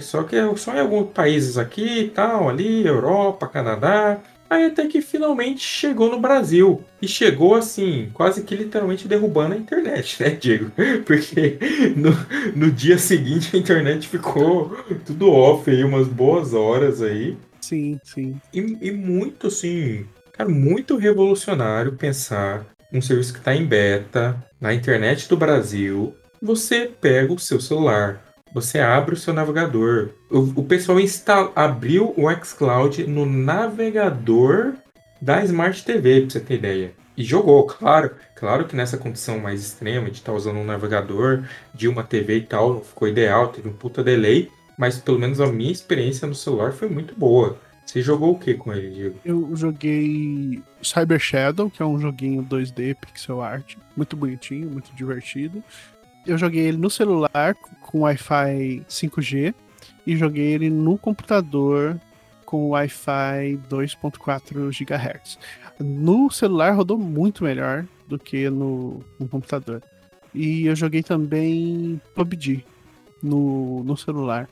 [0.00, 4.20] Só que só em alguns países aqui e tal, ali, Europa, Canadá.
[4.48, 6.84] Aí até que finalmente chegou no Brasil.
[7.02, 10.70] E chegou assim, quase que literalmente derrubando a internet, né, Diego?
[11.04, 11.58] Porque
[11.96, 12.10] no,
[12.54, 17.36] no dia seguinte a internet ficou tudo off aí, umas boas horas aí.
[17.60, 18.40] Sim, sim.
[18.54, 24.72] E, e muito assim, cara, muito revolucionário pensar um serviço que está em beta, na
[24.72, 26.14] internet do Brasil.
[26.40, 28.22] Você pega o seu celular,
[28.56, 30.08] você abre o seu navegador.
[30.30, 34.72] O, o pessoal insta- abriu o xCloud no navegador
[35.20, 36.92] da Smart TV, pra você ter ideia.
[37.14, 38.12] E jogou, claro.
[38.34, 41.44] Claro que nessa condição mais extrema, de estar tá usando um navegador,
[41.74, 44.50] de uma TV e tal, não ficou ideal, teve um puta delay.
[44.78, 47.58] Mas pelo menos a minha experiência no celular foi muito boa.
[47.84, 49.16] Você jogou o que com ele, Diego?
[49.24, 55.62] Eu joguei Cyber Shadow, que é um joguinho 2D pixel art, muito bonitinho, muito divertido.
[56.26, 59.54] Eu joguei ele no celular com Wi-Fi 5G
[60.06, 62.00] e joguei ele no computador
[62.44, 65.38] com Wi-Fi 2.4 GHz.
[65.78, 69.82] No celular rodou muito melhor do que no, no computador.
[70.34, 72.64] E eu joguei também PUBG
[73.22, 74.48] no, no celular.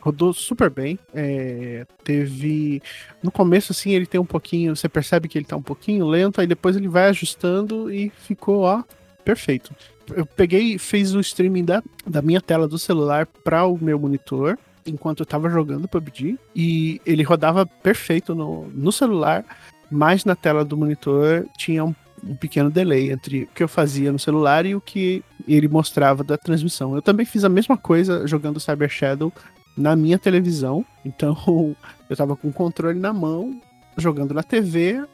[0.00, 0.98] Rodou super bem.
[1.14, 2.82] É, teve.
[3.22, 4.76] No começo, assim, ele tem um pouquinho.
[4.76, 8.60] Você percebe que ele tá um pouquinho lento, aí depois ele vai ajustando e ficou,
[8.60, 8.82] ó,
[9.24, 9.74] perfeito.
[10.14, 14.58] Eu peguei, fiz o streaming da, da minha tela do celular para o meu monitor
[14.86, 19.44] enquanto eu tava jogando PUBG e ele rodava perfeito no, no celular,
[19.90, 24.12] mas na tela do monitor tinha um, um pequeno delay entre o que eu fazia
[24.12, 26.94] no celular e o que ele mostrava da transmissão.
[26.94, 29.32] Eu também fiz a mesma coisa jogando Cyber Shadow
[29.76, 31.74] na minha televisão, então
[32.08, 33.60] eu tava com o controle na mão,
[33.96, 35.04] jogando na TV,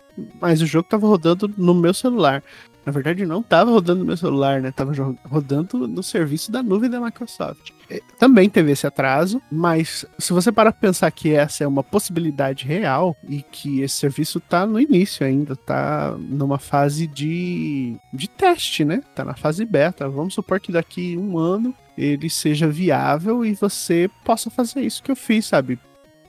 [0.40, 2.42] mas o jogo tava rodando no meu celular.
[2.84, 4.70] Na verdade, não estava rodando no meu celular, né?
[4.70, 4.92] Tava
[5.24, 7.72] rodando no serviço da nuvem da Microsoft.
[7.90, 11.82] É, também teve esse atraso, mas se você parar para pensar que essa é uma
[11.82, 18.28] possibilidade real e que esse serviço está no início ainda, está numa fase de, de
[18.28, 19.02] teste, né?
[19.14, 20.08] Tá na fase beta.
[20.08, 25.10] Vamos supor que daqui um ano ele seja viável e você possa fazer isso que
[25.10, 25.78] eu fiz, sabe?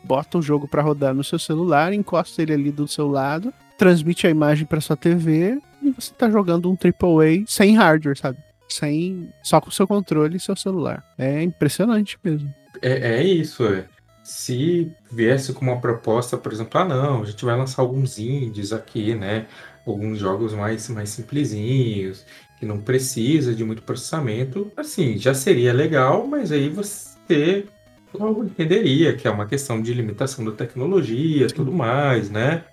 [0.04, 4.28] Bota o jogo para rodar no seu celular, encosta ele ali do seu lado, transmite
[4.28, 8.38] a imagem para sua TV e você tá jogando um AAA sem hardware, sabe?
[8.70, 9.30] Sem.
[9.44, 11.04] Só com o seu controle e seu celular.
[11.18, 12.54] É impressionante mesmo.
[12.82, 13.86] É, é isso, é.
[14.24, 18.72] Se viesse com uma proposta, por exemplo, ah não, a gente vai lançar alguns indies
[18.72, 19.48] aqui, né?
[19.86, 22.26] Alguns jogos mais, mais simplesinhos,
[22.60, 27.66] que não precisa de muito processamento, assim, já seria legal, mas aí você
[28.14, 32.64] logo entenderia que é uma questão de limitação da tecnologia e tudo mais, né?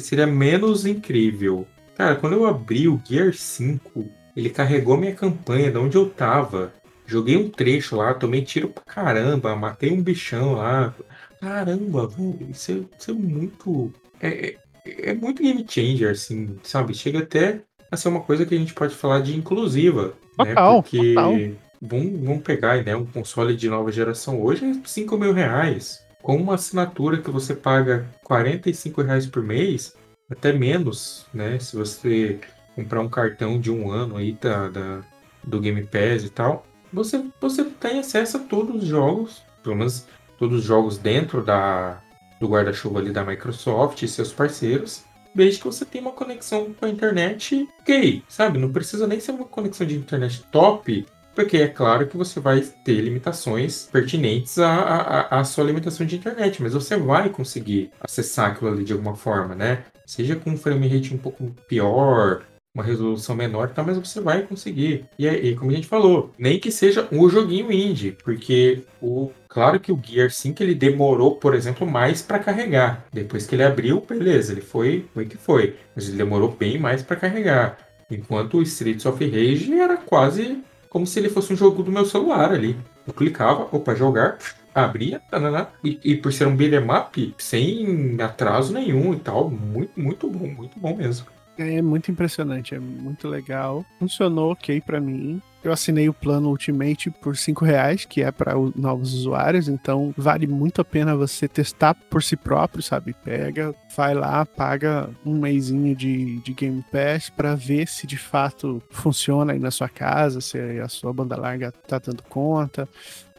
[0.00, 1.66] Seria menos incrível.
[2.02, 4.04] Cara, quando eu abri o Gear 5,
[4.36, 6.72] ele carregou minha campanha de onde eu tava.
[7.06, 10.92] Joguei um trecho lá, tomei tiro pra caramba, matei um bichão lá.
[11.40, 13.92] Caramba, velho, isso, é, isso é muito.
[14.20, 16.92] É, é, é muito game changer, assim, sabe?
[16.92, 20.14] Chega até a ser uma coisa que a gente pode falar de inclusiva.
[20.36, 20.46] Né?
[20.46, 20.82] Total, né?
[20.82, 21.32] Porque total.
[21.80, 26.04] Vamos, vamos pegar né, um console de nova geração hoje é 5 mil reais.
[26.20, 29.94] Com uma assinatura que você paga 45 reais por mês,
[30.32, 31.58] até menos, né?
[31.58, 32.40] Se você
[32.74, 35.02] comprar um cartão de um ano aí da, da,
[35.44, 40.06] do Game Pass e tal, você, você tem acesso a todos os jogos, pelo menos
[40.38, 42.00] todos os jogos dentro da,
[42.40, 45.04] do guarda-chuva ali da Microsoft e seus parceiros,
[45.34, 48.58] desde que você tenha uma conexão com a internet ok, sabe?
[48.58, 52.60] Não precisa nem ser uma conexão de internet top, porque é claro que você vai
[52.60, 58.50] ter limitações pertinentes à, à, à, sua limitação de internet, mas você vai conseguir acessar
[58.50, 59.84] aquilo ali de alguma forma, né?
[60.06, 62.42] Seja com um frame rate um pouco pior,
[62.74, 65.04] uma resolução menor, tá, mas você vai conseguir.
[65.18, 69.78] E, e como a gente falou, nem que seja um joguinho indie, porque o claro
[69.78, 73.04] que o Gear 5 ele demorou, por exemplo, mais para carregar.
[73.12, 77.02] Depois que ele abriu, beleza, ele foi, foi que foi, mas ele demorou bem mais
[77.02, 77.78] para carregar.
[78.10, 80.62] Enquanto o Streets of Rage era quase
[80.92, 82.76] como se ele fosse um jogo do meu celular ali.
[83.06, 84.36] Eu clicava, opa, jogar,
[84.74, 89.98] abria, tananá, e, e por ser um beat'em up, sem atraso nenhum e tal, muito,
[89.98, 91.26] muito bom, muito bom mesmo.
[91.58, 93.84] É muito impressionante, é muito legal.
[93.98, 95.40] Funcionou ok para mim.
[95.62, 100.44] Eu assinei o plano Ultimate por 5 reais, que é para novos usuários, então vale
[100.46, 103.14] muito a pena você testar por si próprio, sabe?
[103.24, 108.82] Pega, vai lá, paga um mêsinho de, de Game Pass para ver se de fato
[108.90, 112.88] funciona aí na sua casa, se a sua banda larga tá dando conta,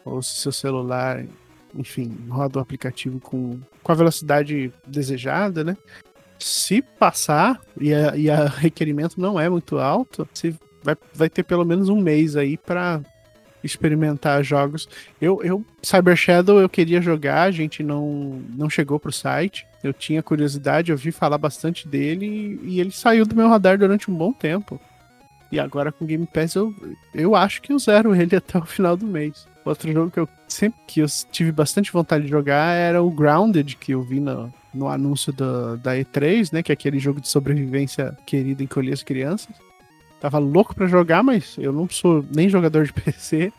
[0.06, 1.26] ou se seu celular,
[1.76, 5.76] enfim, roda o aplicativo com, com a velocidade desejada, né?
[6.44, 11.44] Se passar e a, e a requerimento não é muito alto, você vai, vai ter
[11.44, 13.02] pelo menos um mês aí para
[13.64, 14.90] experimentar jogos.
[15.22, 19.66] Eu, eu Cyber Shadow eu queria jogar, a gente não não chegou pro site.
[19.82, 24.12] Eu tinha curiosidade, eu vi falar bastante dele e, ele saiu do meu radar durante
[24.12, 24.80] um bom tempo.
[25.50, 26.76] E agora com Game Pass eu,
[27.14, 29.48] eu acho que eu zero ele até o final do mês.
[29.64, 33.78] Outro jogo que eu sempre que eu tive bastante vontade de jogar era o Grounded,
[33.78, 36.64] que eu vi no, no anúncio da, da E3, né?
[36.64, 39.56] Que é aquele jogo de sobrevivência querido encolher as crianças.
[40.20, 43.52] Tava louco para jogar, mas eu não sou nem jogador de PC,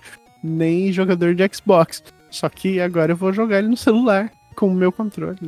[0.43, 2.03] nem jogador de Xbox.
[2.31, 5.39] Só que agora eu vou jogar ele no celular com o meu controle.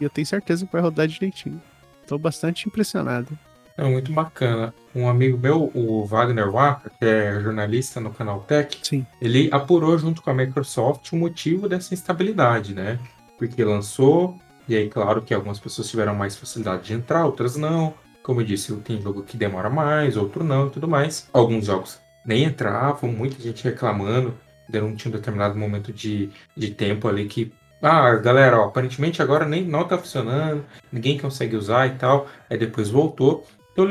[0.00, 1.60] E eu tenho certeza que vai rodar direitinho.
[2.06, 3.38] Tô bastante impressionado.
[3.76, 4.74] É muito bacana.
[4.94, 9.06] Um amigo meu, o Wagner Waka, que é jornalista no canal Tech, Sim.
[9.20, 12.98] ele apurou junto com a Microsoft o motivo dessa instabilidade, né?
[13.38, 14.38] Porque lançou,
[14.70, 17.92] e aí, claro que algumas pessoas tiveram mais facilidade de entrar, outras não.
[18.22, 21.28] Como eu disse, tem jogo que demora mais, outro não e tudo mais.
[21.32, 24.32] Alguns jogos nem entravam, muita gente reclamando,
[24.72, 27.52] não tinha um determinado momento de, de tempo ali que.
[27.82, 32.28] Ah, galera, ó, aparentemente agora nem não tá funcionando, ninguém consegue usar e tal.
[32.48, 33.44] Aí depois voltou.
[33.72, 33.84] Então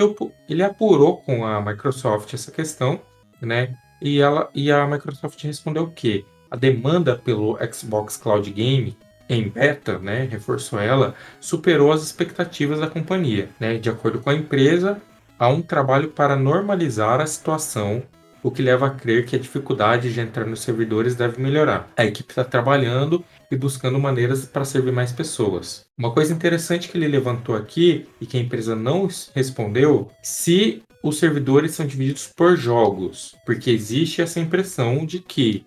[0.47, 3.01] ele, apurou com a Microsoft essa questão,
[3.41, 3.75] né?
[4.01, 6.23] E, ela, e a Microsoft respondeu o quê?
[6.49, 8.95] A demanda pelo Xbox Cloud Game
[9.29, 13.49] em beta, né, reforçou ela, superou as expectativas da companhia.
[13.59, 13.77] Né?
[13.77, 14.99] De acordo com a empresa,
[15.37, 18.01] há um trabalho para normalizar a situação,
[18.41, 21.89] o que leva a crer que a dificuldade de entrar nos servidores deve melhorar.
[21.95, 25.85] A equipe está trabalhando e buscando maneiras para servir mais pessoas.
[25.97, 31.17] Uma coisa interessante que ele levantou aqui e que a empresa não respondeu, se os
[31.17, 35.65] servidores são divididos por jogos, porque existe essa impressão de que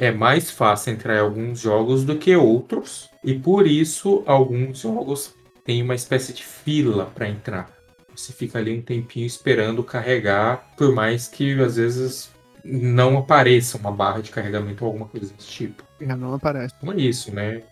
[0.00, 5.34] é mais fácil entrar em alguns jogos do que outros, e por isso alguns jogos
[5.62, 7.70] têm uma espécie de fila para entrar.
[8.16, 12.30] Você fica ali um tempinho esperando carregar, por mais que às vezes
[12.64, 15.84] não apareça uma barra de carregamento ou alguma coisa desse tipo.
[16.00, 16.74] É, não aparece.
[16.78, 17.62] Então é isso, né?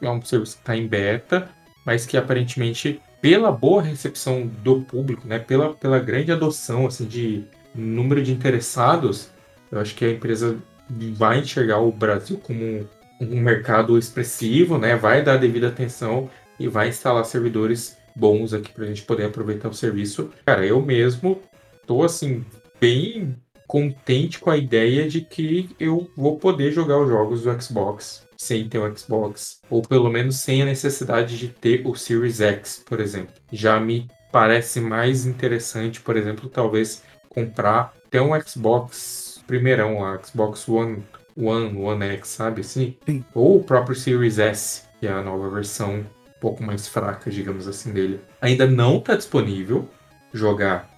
[0.00, 1.50] É um serviço que está em beta,
[1.84, 5.40] mas que aparentemente, pela boa recepção do público, né?
[5.40, 9.30] Pela, pela grande adoção assim, de número de interessados,
[9.70, 10.56] eu acho que a empresa
[10.88, 12.88] vai enxergar o Brasil como
[13.20, 14.96] um mercado expressivo, né?
[14.96, 16.28] Vai dar devida atenção
[16.58, 20.30] e vai instalar servidores bons aqui para a gente poder aproveitar o serviço.
[20.44, 21.40] Cara, eu mesmo
[21.86, 22.44] tô assim
[22.80, 28.26] bem contente com a ideia de que eu vou poder jogar os jogos do Xbox
[28.36, 32.82] sem ter o Xbox, ou pelo menos sem a necessidade de ter o Series X,
[32.84, 33.32] por exemplo.
[33.52, 40.68] Já me parece mais interessante, por exemplo, talvez comprar até um Xbox primeirão, a Xbox
[40.68, 41.02] One,
[41.36, 42.96] One, One X, sabe assim?
[43.06, 43.24] Sim.
[43.34, 46.04] Ou o próprio Series S, que é a nova versão um
[46.40, 48.20] pouco mais fraca, digamos assim, dele.
[48.40, 49.88] Ainda não está disponível
[50.32, 50.90] jogar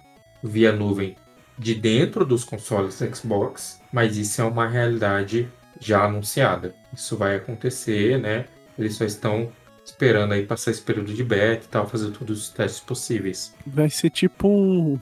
[0.43, 1.15] via nuvem
[1.57, 6.75] de dentro dos consoles Xbox, mas isso é uma realidade já anunciada.
[6.93, 8.45] Isso vai acontecer, né?
[8.77, 9.51] Eles só estão
[9.83, 13.53] esperando aí passar esse período de beta e tal, fazer todos os testes possíveis.
[13.65, 14.99] Vai ser tipo um,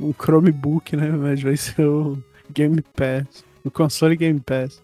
[0.00, 1.10] um Chromebook, né?
[1.10, 3.44] Mas vai ser o Game Pass.
[3.64, 4.82] O console Game Pass.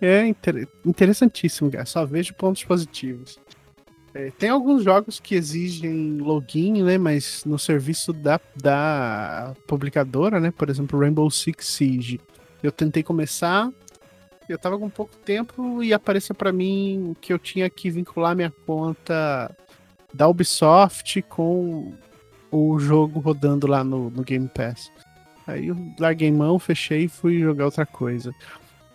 [0.00, 1.86] É inter interessantíssimo, cara.
[1.86, 3.38] Só vejo pontos positivos.
[4.14, 6.96] É, tem alguns jogos que exigem login, né?
[6.98, 10.50] Mas no serviço da, da publicadora, né?
[10.50, 12.20] Por exemplo, Rainbow Six Siege.
[12.62, 13.70] Eu tentei começar,
[14.48, 18.52] eu tava com pouco tempo e apareceu para mim que eu tinha que vincular minha
[18.64, 19.54] conta
[20.12, 21.92] da Ubisoft com
[22.50, 24.92] o jogo rodando lá no, no Game Pass.
[25.46, 28.34] Aí eu larguei mão, fechei e fui jogar outra coisa.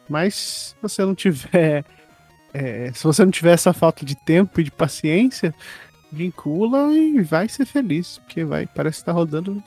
[0.07, 1.85] Mas se você não tiver.
[2.51, 5.53] É, se você não tiver essa falta de tempo e de paciência,
[6.11, 9.63] vincula e vai ser feliz, porque vai, parece que tá rodando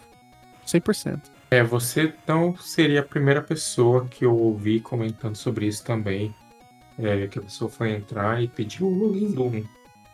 [0.67, 1.21] 100%.
[1.53, 6.35] É, você não seria a primeira pessoa que eu ouvi comentando sobre isso também.
[6.99, 9.67] É, que a pessoa foi entrar e pediu o login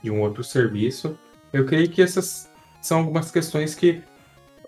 [0.02, 1.18] de um outro serviço.
[1.52, 2.50] Eu creio que essas
[2.80, 4.02] são algumas questões que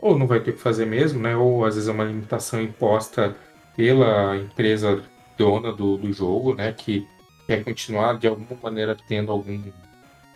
[0.01, 1.37] ou não vai ter que fazer mesmo, né?
[1.37, 3.37] Ou às vezes é uma limitação imposta
[3.77, 5.03] pela empresa
[5.37, 6.73] dona do, do jogo, né?
[6.73, 7.07] Que
[7.47, 9.61] quer continuar de alguma maneira tendo algum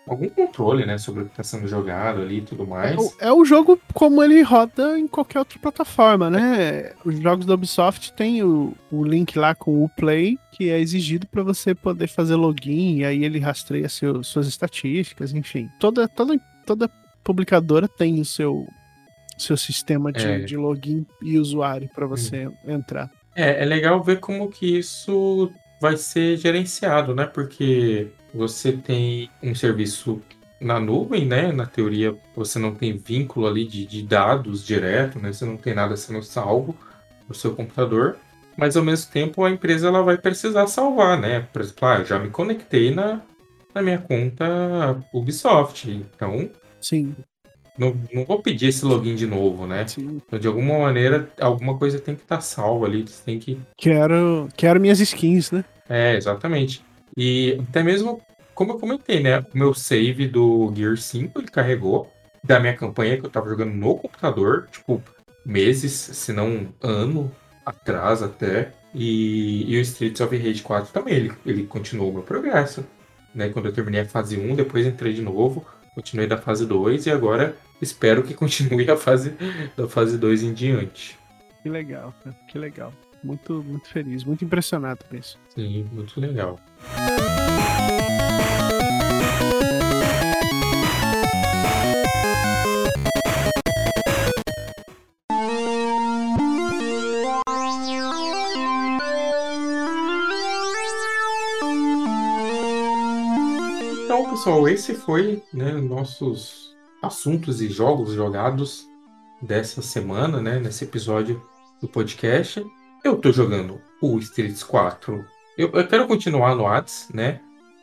[0.06, 3.00] algum controle, né, sobre o que está sendo jogado ali e tudo mais.
[3.18, 6.92] É, é, o jogo como ele roda em qualquer outra plataforma, né?
[7.04, 11.26] Os jogos da Ubisoft tem o, o link lá com o Play, que é exigido
[11.26, 15.70] para você poder fazer login, e aí ele rastreia seu, suas estatísticas, enfim.
[15.80, 16.90] Toda, toda, toda
[17.22, 18.66] publicadora tem o seu
[19.36, 20.38] seu sistema de, é.
[20.40, 22.54] de login e usuário para você hum.
[22.66, 23.10] entrar.
[23.34, 27.26] É, é legal ver como que isso vai ser gerenciado, né?
[27.26, 30.22] Porque você tem um serviço
[30.60, 31.52] na nuvem, né?
[31.52, 35.32] Na teoria, você não tem vínculo ali de, de dados direto, né?
[35.32, 36.76] Você não tem nada sendo salvo
[37.28, 38.16] no seu computador.
[38.56, 41.40] Mas ao mesmo tempo a empresa ela vai precisar salvar, né?
[41.52, 43.20] Por exemplo, ah, eu já me conectei na,
[43.74, 45.90] na minha conta Ubisoft.
[45.90, 46.48] Então,
[46.80, 47.14] Sim.
[47.76, 49.86] Não, não vou pedir esse login de novo, né?
[49.86, 50.20] Sim.
[50.26, 53.02] Então, de alguma maneira, alguma coisa tem que estar tá salva ali.
[53.02, 53.60] Você tem que.
[53.76, 55.64] Quero, quero minhas skins, né?
[55.88, 56.84] É, exatamente.
[57.16, 58.20] E até mesmo,
[58.54, 59.40] como eu comentei, né?
[59.40, 62.10] O meu save do Gear 5 ele carregou
[62.42, 65.02] da minha campanha que eu tava jogando no computador, tipo,
[65.44, 67.30] meses, se não ano
[67.66, 68.72] atrás até.
[68.94, 72.84] E, e o Streets of Rage 4 também, ele, ele continuou o meu progresso.
[73.34, 73.48] Né?
[73.48, 77.10] Quando eu terminei a fase 1, depois entrei de novo Continuei da fase 2 e
[77.10, 79.34] agora espero que continue a fase
[79.76, 81.18] da fase 2 em diante.
[81.62, 82.14] Que legal.
[82.48, 82.92] Que legal.
[83.22, 85.38] Muito, muito feliz, muito impressionado com isso.
[85.54, 86.60] Sim, muito legal.
[104.44, 108.86] Pessoal, esse foi né, nossos assuntos e jogos jogados
[109.40, 111.42] dessa semana, né, nesse episódio
[111.80, 112.62] do podcast.
[113.02, 115.24] Eu tô jogando o Streets 4.
[115.56, 117.40] Eu, eu quero continuar no Hades, né?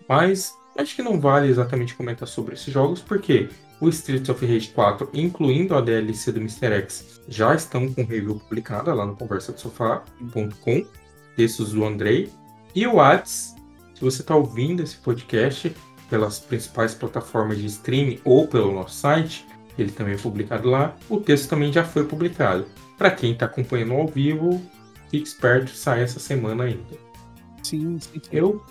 [0.07, 3.49] Mas acho que não vale exatamente comentar sobre esses jogos, porque
[3.79, 6.73] o Streets of Rage 4, incluindo a DLC do Mr.
[6.73, 10.85] X, já estão com review publicada lá no conversadosofá.com,
[11.35, 12.31] textos do Andrei.
[12.75, 13.55] E o Hades,
[13.95, 15.75] se você está ouvindo esse podcast
[16.11, 19.47] pelas principais plataformas de streaming ou pelo nosso site,
[19.77, 20.93] ele também é publicado lá.
[21.09, 22.65] O texto também já foi publicado.
[22.97, 24.61] Para quem está acompanhando ao vivo,
[25.09, 26.83] fique esperto, sai essa semana ainda.
[27.63, 28.21] Sim, sim.
[28.29, 28.61] Eu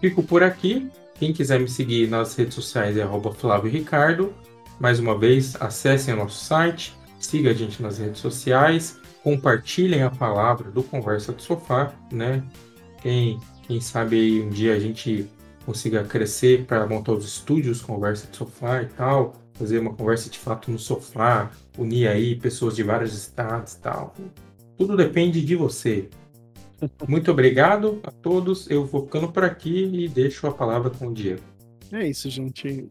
[0.00, 0.88] fico por aqui.
[1.16, 3.04] Quem quiser me seguir nas redes sociais é
[3.36, 4.32] Flávio Ricardo.
[4.78, 10.10] Mais uma vez, acessem o nosso site, siga a gente nas redes sociais, compartilhem a
[10.10, 12.42] palavra do Conversa do Sofá, né?
[13.00, 15.28] Quem, quem sabe aí um dia a gente
[15.64, 20.38] consiga crescer para montar os estúdios Conversa do Sofá e tal, fazer uma conversa de
[20.38, 24.14] fato no sofá, unir aí pessoas de vários estados e tal.
[24.76, 26.08] Tudo depende de você.
[27.06, 28.68] Muito obrigado a todos.
[28.70, 31.42] Eu vou ficando por aqui e deixo a palavra com o Diego.
[31.92, 32.88] É isso, gente.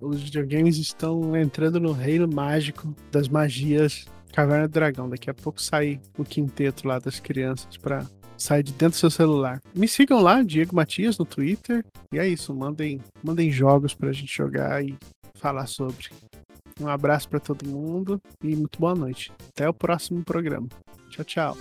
[0.00, 5.08] Os videogames estão entrando no reino mágico das magias Caverna do Dragão.
[5.08, 8.06] Daqui a pouco sai o quinteto lá das crianças para
[8.38, 9.60] sair de dentro do seu celular.
[9.74, 11.84] Me sigam lá, Diego Matias, no Twitter.
[12.12, 14.96] E é isso, mandem, mandem jogos pra gente jogar e
[15.34, 16.08] falar sobre.
[16.80, 19.32] Um abraço para todo mundo e muito boa noite.
[19.48, 20.68] Até o próximo programa.
[21.10, 21.56] Tchau, tchau.